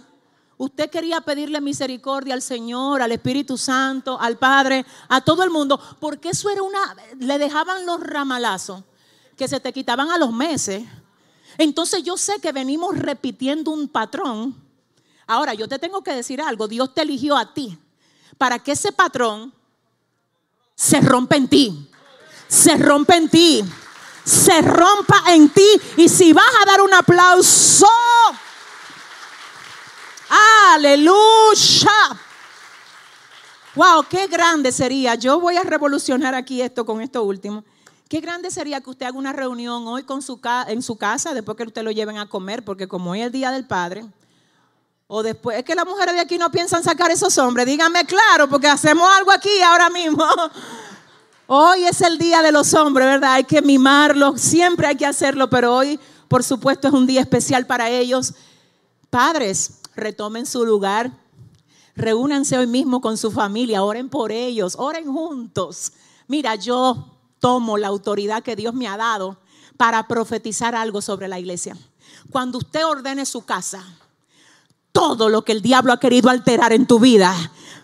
[0.58, 5.82] Usted quería pedirle misericordia al Señor, al Espíritu Santo, al Padre, a todo el mundo,
[6.00, 8.84] porque eso era una, le dejaban los ramalazos
[9.36, 10.84] que se te quitaban a los meses.
[11.62, 14.56] Entonces yo sé que venimos repitiendo un patrón.
[15.28, 17.78] Ahora, yo te tengo que decir algo, Dios te eligió a ti
[18.38, 19.54] para que ese patrón
[20.76, 21.90] se rompa en ti,
[22.48, 23.64] se rompa en ti
[24.24, 25.68] se rompa en ti.
[25.98, 27.88] Y si vas a dar un aplauso,
[30.74, 31.92] aleluya.
[33.76, 35.16] Wow, qué grande sería.
[35.16, 37.64] Yo voy a revolucionar aquí esto con esto último.
[38.12, 40.38] Qué grande sería que usted haga una reunión hoy con su
[40.68, 43.32] en su casa, después que usted lo lleven a comer, porque como hoy es el
[43.32, 44.06] Día del Padre,
[45.08, 48.50] o después, es que las mujeres de aquí no piensan sacar esos hombres, díganme claro,
[48.50, 50.26] porque hacemos algo aquí ahora mismo.
[51.48, 53.36] Hoy es el día de los hombres, ¿verdad?
[53.36, 55.98] Hay que mimarlos, siempre hay que hacerlo, pero hoy,
[56.28, 58.34] por supuesto, es un día especial para ellos.
[59.10, 61.12] Padres, retomen su lugar,
[61.96, 65.94] reúnanse hoy mismo con su familia, oren por ellos, oren juntos.
[66.28, 67.11] Mira, yo
[67.42, 69.38] tomo la autoridad que Dios me ha dado
[69.76, 71.76] para profetizar algo sobre la iglesia.
[72.30, 73.84] Cuando usted ordene su casa,
[74.94, 77.36] todo lo que el diablo ha querido alterar en tu vida,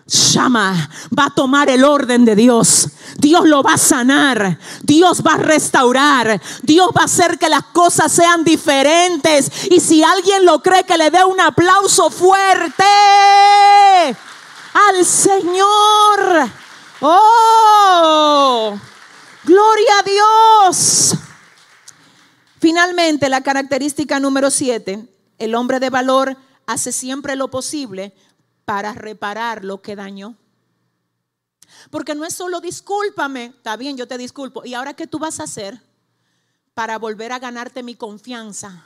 [0.06, 2.88] llama, va a tomar el orden de Dios.
[3.18, 7.64] Dios lo va a sanar, Dios va a restaurar, Dios va a hacer que las
[7.64, 9.50] cosas sean diferentes.
[9.70, 12.84] Y si alguien lo cree, que le dé un aplauso fuerte
[14.74, 16.48] al Señor.
[17.00, 18.78] Oh,
[19.44, 21.14] gloria a Dios.
[22.60, 25.08] Finalmente, la característica número siete,
[25.38, 26.36] el hombre de valor
[26.66, 28.14] hace siempre lo posible
[28.64, 30.36] para reparar lo que dañó.
[31.90, 34.64] Porque no es solo discúlpame, está bien, yo te disculpo.
[34.64, 35.80] ¿Y ahora qué tú vas a hacer
[36.74, 38.84] para volver a ganarte mi confianza?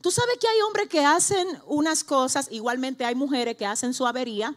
[0.00, 4.06] Tú sabes que hay hombres que hacen unas cosas, igualmente hay mujeres que hacen su
[4.06, 4.54] avería.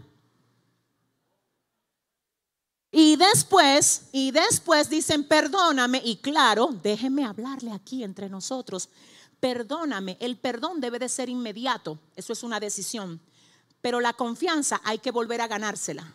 [2.91, 8.89] Y después, y después dicen, perdóname, y claro, déjeme hablarle aquí entre nosotros.
[9.39, 13.21] Perdóname, el perdón debe de ser inmediato, eso es una decisión.
[13.79, 16.13] Pero la confianza hay que volver a ganársela.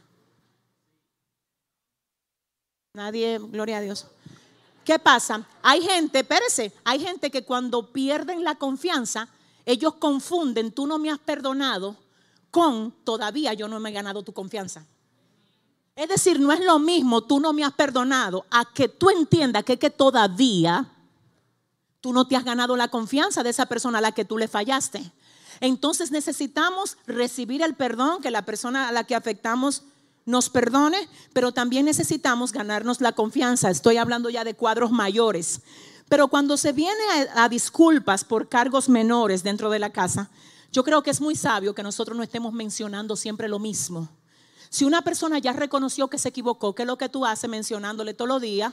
[2.92, 4.06] Nadie, gloria a Dios.
[4.84, 5.46] ¿Qué pasa?
[5.62, 9.28] Hay gente, espérese, hay gente que cuando pierden la confianza,
[9.64, 11.96] ellos confunden, tú no me has perdonado,
[12.50, 14.86] con todavía yo no me he ganado tu confianza.
[15.96, 19.64] Es decir, no es lo mismo, tú no me has perdonado, a que tú entiendas
[19.64, 20.92] que, que todavía
[22.00, 24.46] tú no te has ganado la confianza de esa persona a la que tú le
[24.46, 25.10] fallaste.
[25.60, 29.82] Entonces necesitamos recibir el perdón, que la persona a la que afectamos
[30.26, 33.70] nos perdone, pero también necesitamos ganarnos la confianza.
[33.70, 35.62] Estoy hablando ya de cuadros mayores.
[36.08, 37.02] Pero cuando se viene
[37.34, 40.30] a, disculpas por cargos menores dentro de la casa,
[40.72, 44.08] yo creo que es muy sabio que nosotros no estemos mencionando siempre lo mismo.
[44.68, 48.14] Si una persona ya reconoció que se equivocó, ¿qué es lo que tú haces mencionándole
[48.14, 48.72] todos los días?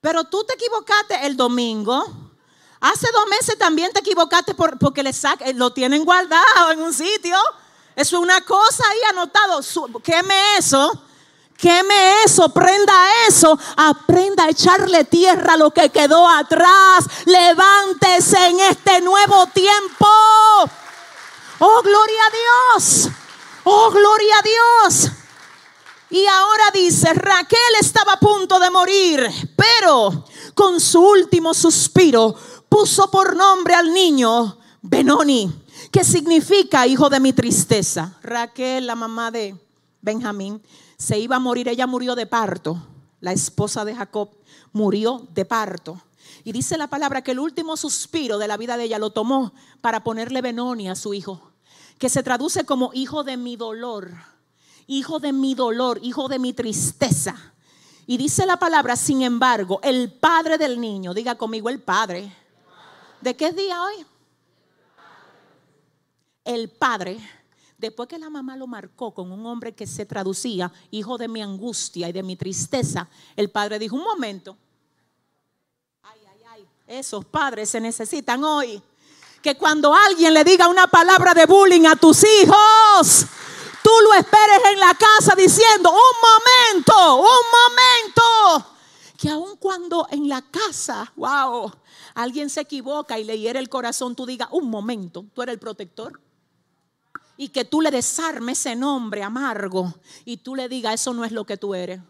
[0.00, 2.04] Pero tú te equivocaste el domingo,
[2.80, 7.36] Hace dos meses también te equivocaste porque le saca, lo tienen guardado en un sitio.
[7.94, 9.60] Eso es una cosa ahí anotado.
[10.02, 11.02] Queme eso.
[11.56, 12.92] Queme eso, prenda
[13.26, 17.06] eso, aprenda a echarle tierra a lo que quedó atrás.
[17.24, 20.06] Levántese en este nuevo tiempo.
[21.58, 23.08] Oh, gloria a Dios.
[23.68, 25.10] Oh, gloria a Dios.
[26.08, 32.36] Y ahora dice, Raquel estaba a punto de morir, pero con su último suspiro
[32.68, 35.52] puso por nombre al niño Benoni,
[35.90, 38.16] que significa hijo de mi tristeza.
[38.22, 39.56] Raquel, la mamá de
[40.00, 40.62] Benjamín,
[40.96, 42.80] se iba a morir, ella murió de parto.
[43.18, 44.30] La esposa de Jacob
[44.72, 46.00] murió de parto.
[46.44, 49.52] Y dice la palabra que el último suspiro de la vida de ella lo tomó
[49.80, 51.50] para ponerle Benoni a su hijo,
[51.98, 54.12] que se traduce como hijo de mi dolor,
[54.86, 57.52] hijo de mi dolor, hijo de mi tristeza.
[58.06, 62.32] Y dice la palabra, sin embargo, el padre del niño, diga conmigo el padre,
[63.20, 64.06] ¿De qué día hoy?
[66.44, 67.18] El padre,
[67.76, 71.42] después que la mamá lo marcó con un hombre que se traducía, hijo de mi
[71.42, 74.56] angustia y de mi tristeza, el padre dijo, un momento,
[76.02, 78.80] ay, ay, ay, esos padres se necesitan hoy.
[79.46, 83.26] Que cuando alguien le diga una palabra de bullying a tus hijos,
[83.80, 88.74] tú lo esperes en la casa diciendo, un momento, un momento.
[89.16, 91.70] Que aun cuando en la casa, wow,
[92.14, 95.60] alguien se equivoca y le hiere el corazón, tú digas, un momento, tú eres el
[95.60, 96.20] protector.
[97.36, 99.94] Y que tú le desarmes ese nombre amargo
[100.24, 102.00] y tú le digas, eso no es lo que tú eres.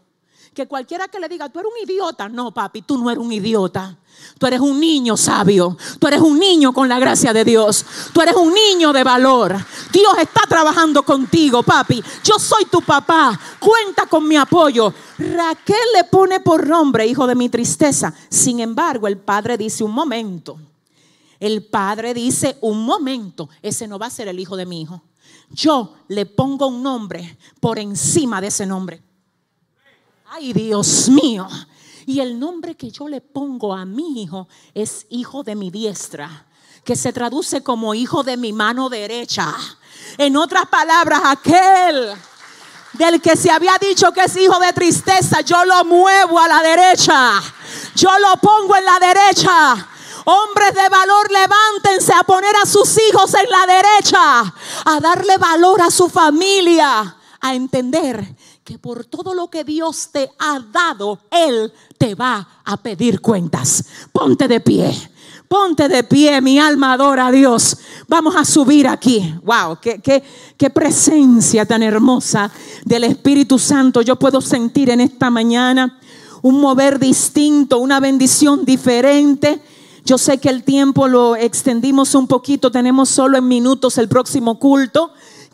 [0.57, 2.27] Que cualquiera que le diga, tú eres un idiota.
[2.27, 3.95] No, papi, tú no eres un idiota.
[4.39, 5.77] Tú eres un niño sabio.
[5.99, 7.85] Tú eres un niño con la gracia de Dios.
[8.11, 9.55] Tú eres un niño de valor.
[9.93, 12.03] Dios está trabajando contigo, papi.
[12.23, 13.39] Yo soy tu papá.
[13.59, 14.91] Cuenta con mi apoyo.
[15.19, 18.11] Raquel le pone por nombre, hijo de mi tristeza.
[18.27, 20.57] Sin embargo, el padre dice un momento.
[21.39, 23.47] El padre dice un momento.
[23.61, 25.03] Ese no va a ser el hijo de mi hijo.
[25.51, 29.03] Yo le pongo un nombre por encima de ese nombre.
[30.29, 31.47] Ay, Dios mío.
[32.05, 36.45] Y el nombre que yo le pongo a mi hijo es hijo de mi diestra,
[36.83, 39.55] que se traduce como hijo de mi mano derecha.
[40.17, 42.13] En otras palabras, aquel
[42.93, 46.61] del que se había dicho que es hijo de tristeza, yo lo muevo a la
[46.61, 47.41] derecha.
[47.95, 49.87] Yo lo pongo en la derecha.
[50.25, 54.53] Hombres de valor, levántense a poner a sus hijos en la derecha,
[54.85, 58.36] a darle valor a su familia, a entender
[58.67, 63.85] que por todo lo que Dios te ha dado, Él te va a pedir cuentas.
[64.11, 64.93] Ponte de pie.
[65.47, 67.77] Ponte de pie, mi alma adora a Dios.
[68.09, 69.33] Vamos a subir aquí.
[69.45, 70.21] Wow, qué, qué,
[70.57, 72.51] qué, presencia tan hermosa
[72.83, 75.97] del Espíritu Santo yo puedo sentir en esta mañana.
[76.41, 79.61] Un mover distinto, una bendición diferente.
[80.03, 84.59] Yo sé que el tiempo lo extendimos un poquito, tenemos solo en minutos el próximo
[84.59, 85.13] culto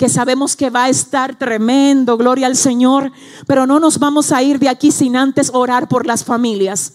[0.09, 3.11] sabemos que va a estar tremendo, gloria al Señor,
[3.47, 6.93] pero no nos vamos a ir de aquí sin antes orar por las familias.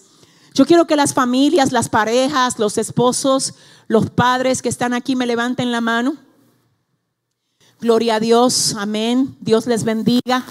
[0.53, 3.53] Yo quiero que las familias, las parejas, los esposos,
[3.87, 6.15] los padres que están aquí me levanten la mano.
[7.79, 9.37] Gloria a Dios, amén.
[9.39, 10.43] Dios les bendiga.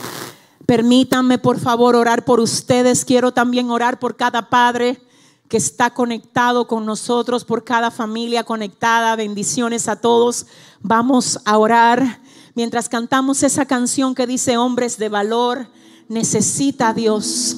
[0.66, 3.04] Permítanme por favor orar por ustedes.
[3.04, 5.00] Quiero también orar por cada padre
[5.48, 9.16] que está conectado con nosotros, por cada familia conectada.
[9.16, 10.46] Bendiciones a todos.
[10.80, 12.20] Vamos a orar
[12.59, 15.68] mientras cantamos esa canción que dice hombres de valor,
[16.09, 17.56] necesita a Dios.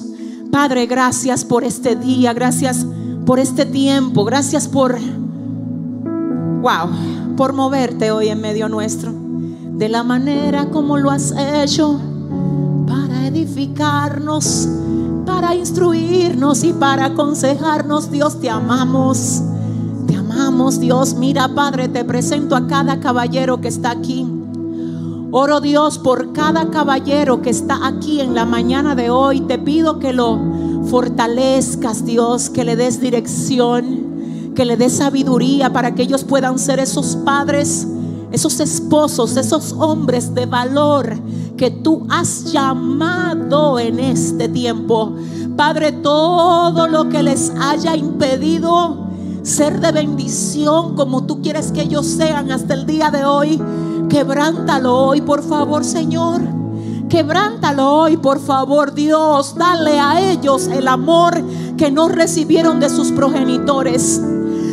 [0.51, 2.85] Padre, gracias por este día, gracias
[3.25, 4.99] por este tiempo, gracias por,
[6.61, 11.99] wow, por moverte hoy en medio nuestro, de la manera como lo has hecho,
[12.85, 14.69] para edificarnos,
[15.25, 18.11] para instruirnos y para aconsejarnos.
[18.11, 19.41] Dios, te amamos,
[20.05, 21.15] te amamos, Dios.
[21.15, 24.40] Mira, Padre, te presento a cada caballero que está aquí.
[25.33, 29.39] Oro Dios por cada caballero que está aquí en la mañana de hoy.
[29.39, 30.37] Te pido que lo
[30.89, 36.79] fortalezcas, Dios, que le des dirección, que le des sabiduría para que ellos puedan ser
[36.79, 37.87] esos padres,
[38.33, 41.17] esos esposos, esos hombres de valor
[41.55, 45.13] que tú has llamado en este tiempo.
[45.55, 49.07] Padre, todo lo que les haya impedido
[49.43, 53.61] ser de bendición como tú quieres que ellos sean hasta el día de hoy
[54.11, 56.41] Quebrántalo hoy, por favor, Señor.
[57.07, 59.55] Quebrántalo hoy, por favor, Dios.
[59.55, 61.41] Dale a ellos el amor
[61.77, 64.21] que no recibieron de sus progenitores.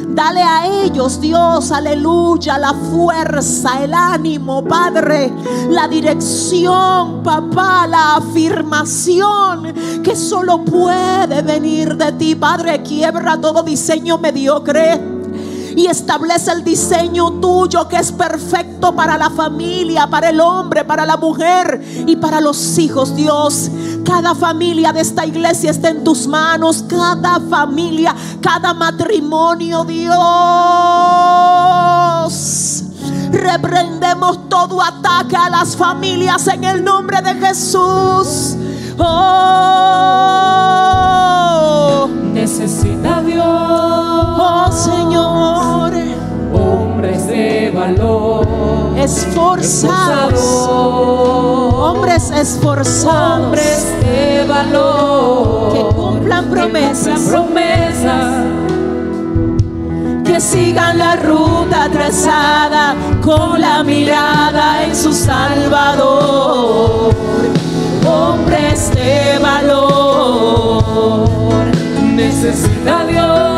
[0.08, 5.32] Dale a ellos, Dios, aleluya, la fuerza, el ánimo, Padre,
[5.70, 9.72] la dirección, papá, la afirmación
[10.02, 12.82] que solo puede venir de ti, Padre.
[12.82, 15.17] Quiebra todo diseño mediocre
[15.76, 21.06] y establece el diseño tuyo que es perfecto para la familia, para el hombre, para
[21.06, 23.70] la mujer y para los hijos, Dios.
[24.04, 30.14] Cada familia de esta iglesia está en tus manos, cada familia, cada matrimonio, Dios.
[33.30, 38.56] Reprendemos todo ataque a las familias en el nombre de Jesús.
[38.98, 39.28] Oh,
[42.32, 43.67] necesita Dios.
[44.40, 45.92] Oh Señor.
[46.54, 48.46] Hombres de valor.
[48.96, 50.68] Esforzados.
[51.74, 53.42] Hombres esforzados.
[53.42, 55.72] Hombres de valor.
[55.72, 57.18] Que cumplan promesas.
[57.18, 58.44] Que promesas.
[60.24, 67.12] Que sigan la ruta trazada con la mirada en su Salvador.
[68.06, 71.24] Hombres de valor.
[72.14, 73.57] Necesita Dios.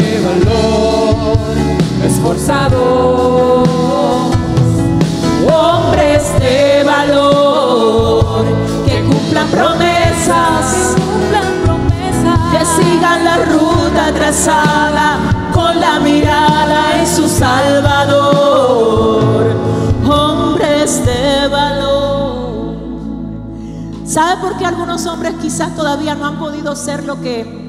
[0.00, 1.38] De valor.
[2.04, 3.68] Esforzados.
[5.52, 8.44] Hombres de valor.
[8.86, 10.94] Que cumplan promesas.
[12.52, 15.18] Que sigan la ruta trazada
[15.52, 18.32] con la mirada en su Salvador.
[20.04, 21.92] Hombres de valor.
[24.04, 27.61] ¿Sabe por qué algunos hombres quizás todavía no han podido ser lo que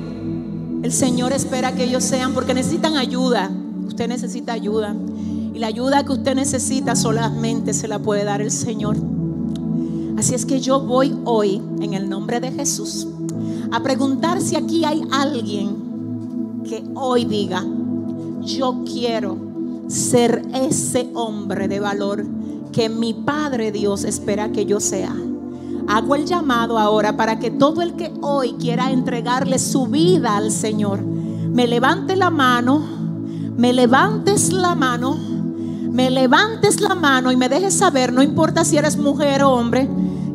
[0.93, 2.33] Señor espera que ellos sean?
[2.33, 3.51] Porque necesitan ayuda.
[3.87, 4.95] Usted necesita ayuda.
[5.53, 8.95] Y la ayuda que usted necesita solamente se la puede dar el Señor.
[10.17, 13.07] Así es que yo voy hoy, en el nombre de Jesús,
[13.71, 17.65] a preguntar si aquí hay alguien que hoy diga,
[18.41, 19.37] yo quiero
[19.87, 22.23] ser ese hombre de valor
[22.71, 25.15] que mi Padre Dios espera que yo sea.
[25.87, 30.51] Hago el llamado ahora para que todo el que hoy quiera entregarle su vida al
[30.51, 32.81] Señor, me levante la mano,
[33.57, 35.17] me levantes la mano,
[35.91, 39.87] me levantes la mano y me dejes saber, no importa si eres mujer o hombre,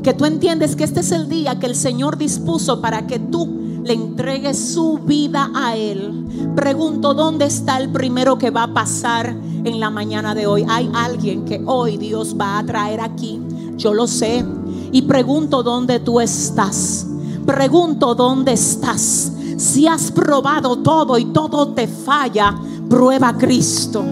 [0.03, 3.81] que tú entiendes que este es el día que el Señor dispuso para que tú
[3.83, 6.53] le entregues su vida a Él.
[6.55, 9.35] Pregunto, ¿dónde está el primero que va a pasar
[9.65, 10.65] en la mañana de hoy?
[10.69, 13.41] Hay alguien que hoy Dios va a traer aquí.
[13.77, 14.45] Yo lo sé.
[14.93, 17.07] Y pregunto dónde tú estás.
[17.47, 19.33] Pregunto dónde estás.
[19.57, 22.55] Si has probado todo y todo te falla,
[22.89, 24.05] prueba a Cristo.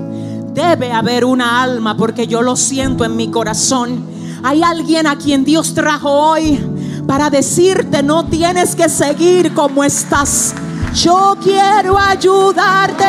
[0.53, 4.05] Debe haber una alma porque yo lo siento en mi corazón.
[4.43, 6.59] Hay alguien a quien Dios trajo hoy
[7.07, 10.55] para decirte no tienes que seguir como estás.
[10.95, 13.05] Yo quiero ayudarte.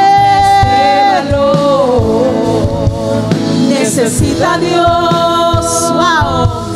[3.69, 5.93] Necesita Dios.
[5.93, 6.66] Wow.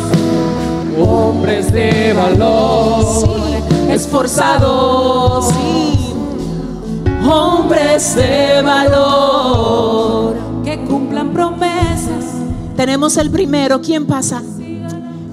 [1.02, 3.28] Hombres de valor,
[3.90, 5.52] esforzados.
[7.28, 12.36] Hombres de valor que cumplan promesas.
[12.76, 13.82] Tenemos el primero.
[13.82, 14.44] ¿Quién pasa?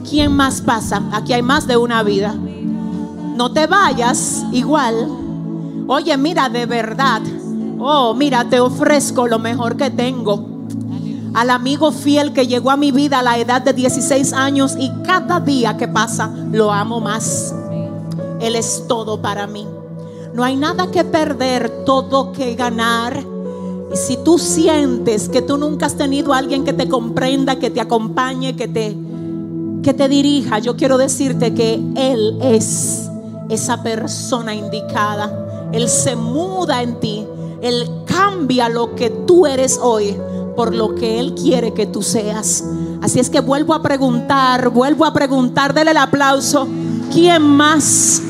[0.08, 1.02] ¿Quién más pasa?
[1.12, 2.34] Aquí hay más de una vida.
[3.36, 5.06] No te vayas igual.
[5.86, 7.20] Oye, mira, de verdad.
[7.78, 10.57] Oh, mira, te ofrezco lo mejor que tengo.
[11.35, 14.91] Al amigo fiel que llegó a mi vida a la edad de 16 años y
[15.05, 17.55] cada día que pasa lo amo más.
[18.41, 19.66] Él es todo para mí.
[20.35, 23.24] No hay nada que perder, todo que ganar.
[23.93, 27.70] Y si tú sientes que tú nunca has tenido a alguien que te comprenda, que
[27.70, 28.97] te acompañe, que te,
[29.83, 33.09] que te dirija, yo quiero decirte que Él es
[33.49, 35.70] esa persona indicada.
[35.72, 37.26] Él se muda en ti.
[37.61, 40.16] Él cambia lo que tú eres hoy
[40.59, 42.64] por lo que Él quiere que tú seas.
[43.00, 46.66] Así es que vuelvo a preguntar, vuelvo a preguntar, dele el aplauso.
[47.12, 48.20] ¿Quién más?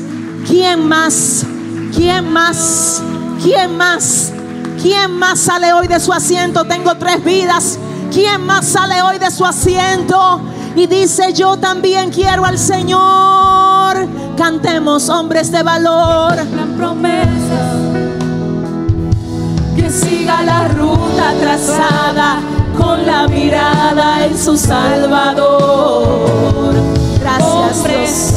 [0.47, 1.43] ¿Quién más?
[1.91, 3.01] ¿Quién más?
[3.41, 4.31] ¿Quién más?
[4.79, 6.65] ¿Quién más sale hoy de su asiento?
[6.65, 7.79] Tengo tres vidas.
[8.13, 10.39] ¿Quién más sale hoy de su asiento?
[10.75, 14.07] Y dice, yo también quiero al Señor.
[14.37, 16.35] Cantemos, hombres de valor.
[16.35, 16.77] La
[19.89, 22.39] siga la ruta trazada
[22.77, 25.95] con la mirada en su Salvador.
[27.19, 28.33] Gracias, Dios.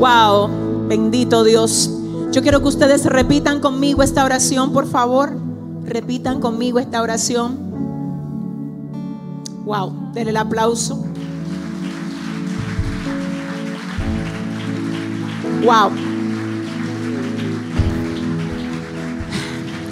[0.00, 0.48] Wow,
[0.88, 1.90] bendito Dios.
[2.32, 5.36] Yo quiero que ustedes repitan conmigo esta oración, por favor.
[5.84, 7.70] Repitan conmigo esta oración.
[9.64, 11.04] Wow, denle el aplauso.
[15.64, 16.11] Wow.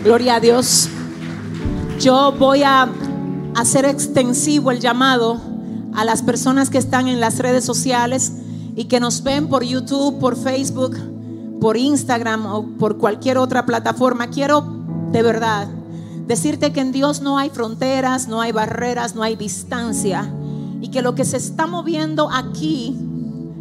[0.03, 0.89] Gloria a Dios.
[2.01, 2.89] Yo voy a
[3.55, 5.39] hacer extensivo el llamado
[5.93, 8.33] a las personas que están en las redes sociales
[8.77, 10.97] y que nos ven por YouTube, por Facebook,
[11.61, 14.29] por Instagram o por cualquier otra plataforma.
[14.29, 14.65] Quiero
[15.13, 15.69] de verdad
[16.27, 20.33] decirte que en Dios no hay fronteras, no hay barreras, no hay distancia
[20.81, 22.97] y que lo que se está moviendo aquí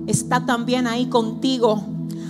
[0.08, 1.84] está también ahí contigo.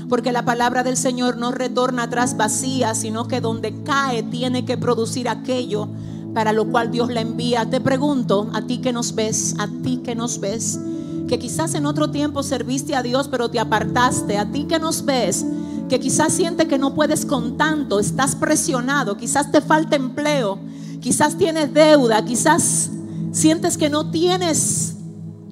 [0.09, 4.77] Porque la palabra del Señor no retorna atrás vacía, sino que donde cae tiene que
[4.77, 5.87] producir aquello
[6.33, 7.69] para lo cual Dios la envía.
[7.69, 10.79] Te pregunto, a ti que nos ves, a ti que nos ves,
[11.27, 15.05] que quizás en otro tiempo serviste a Dios pero te apartaste, a ti que nos
[15.05, 15.45] ves,
[15.87, 20.59] que quizás siente que no puedes con tanto, estás presionado, quizás te falta empleo,
[20.99, 22.89] quizás tienes deuda, quizás
[23.31, 24.95] sientes que no tienes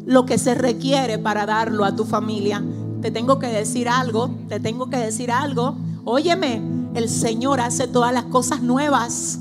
[0.05, 2.64] lo que se requiere para darlo a tu familia.
[3.01, 5.75] Te tengo que decir algo, te tengo que decir algo.
[6.03, 6.61] Óyeme,
[6.95, 9.39] el Señor hace todas las cosas nuevas.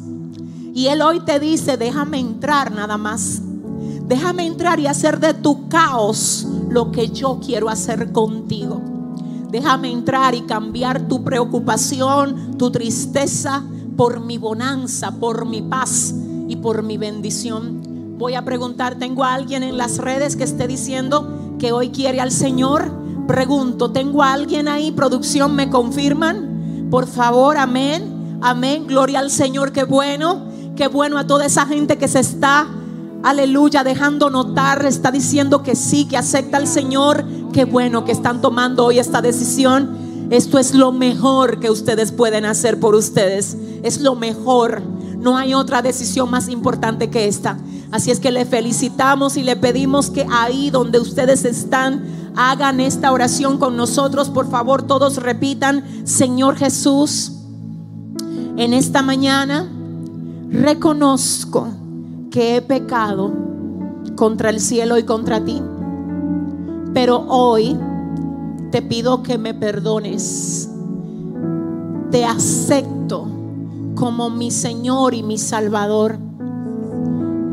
[0.75, 3.41] Y Él hoy te dice, déjame entrar nada más.
[4.07, 8.81] Déjame entrar y hacer de tu caos lo que yo quiero hacer contigo.
[9.51, 13.63] Déjame entrar y cambiar tu preocupación, tu tristeza
[13.97, 16.15] por mi bonanza, por mi paz
[16.47, 18.17] y por mi bendición.
[18.19, 22.21] Voy a preguntar, ¿tengo a alguien en las redes que esté diciendo que hoy quiere
[22.21, 23.06] al Señor?
[23.27, 24.93] Pregunto, ¿tengo a alguien ahí?
[24.93, 26.89] ¿Producción me confirman?
[26.91, 28.39] Por favor, amén.
[28.41, 28.87] Amén.
[28.87, 30.47] Gloria al Señor, qué bueno.
[30.77, 32.69] Qué bueno a toda esa gente que se está,
[33.23, 37.25] aleluya, dejando notar, está diciendo que sí, que acepta al Señor.
[37.53, 40.29] Qué bueno que están tomando hoy esta decisión.
[40.31, 43.57] Esto es lo mejor que ustedes pueden hacer por ustedes.
[43.83, 44.83] Es lo mejor.
[45.19, 47.59] No hay otra decisión más importante que esta.
[47.91, 53.13] Así es que le felicitamos y le pedimos que ahí donde ustedes están, hagan esta
[53.13, 54.31] oración con nosotros.
[54.31, 57.33] Por favor, todos repitan, Señor Jesús,
[58.57, 59.69] en esta mañana
[60.51, 61.69] reconozco
[62.31, 63.33] que he pecado
[64.15, 65.61] contra el cielo y contra ti.
[66.95, 67.79] Pero hoy
[68.71, 70.71] te pido que me perdones.
[72.11, 73.27] Te acepto
[73.95, 76.19] como mi Señor y mi Salvador.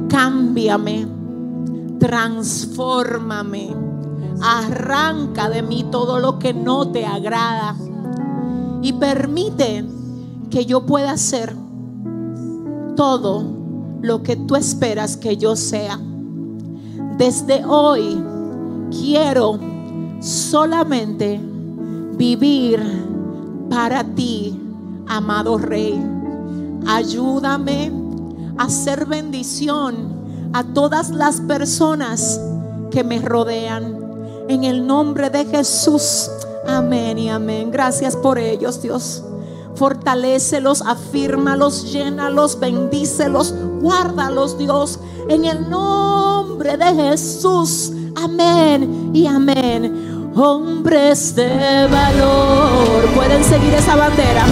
[0.10, 1.08] Cámbiame,
[2.00, 3.83] transfórmame,
[4.46, 7.78] arranca de mí todo lo que no te agrada
[8.82, 9.86] y permite
[10.50, 11.56] que yo pueda ser
[12.98, 13.46] todo
[14.02, 15.98] lo que tú esperas que yo sea.
[17.18, 18.22] Desde hoy
[18.92, 19.58] quiero
[20.20, 21.40] solamente
[22.18, 22.82] vivir
[23.70, 24.60] para ti,
[25.08, 25.98] amado Rey.
[26.86, 27.94] Ayúdame
[28.58, 32.42] a ser bendición a todas las personas
[32.92, 34.03] que me rodean.
[34.48, 36.30] En el nombre de Jesús.
[36.68, 37.72] Amén y amén.
[37.72, 39.24] Gracias por ellos, Dios.
[39.76, 45.00] Fortalécelos, afírmalos, llénalos, bendícelos, guárdalos, Dios.
[45.30, 47.92] En el nombre de Jesús.
[48.16, 50.32] Amén y amén.
[50.36, 53.06] Hombres de valor.
[53.16, 54.46] Pueden seguir esa bandera.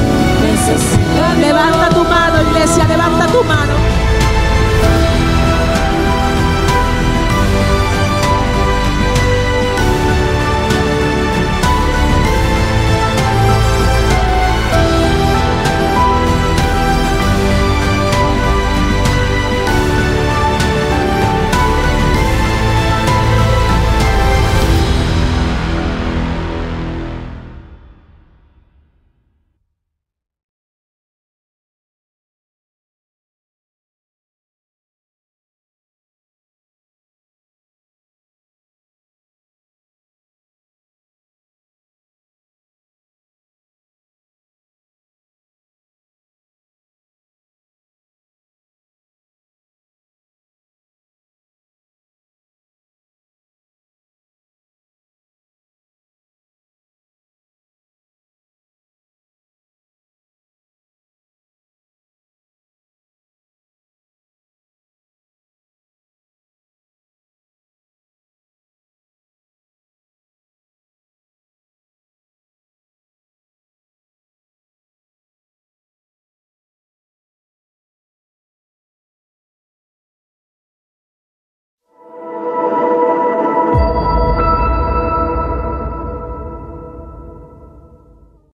[1.40, 3.91] Levanta tu mano, iglesia, levanta tu mano.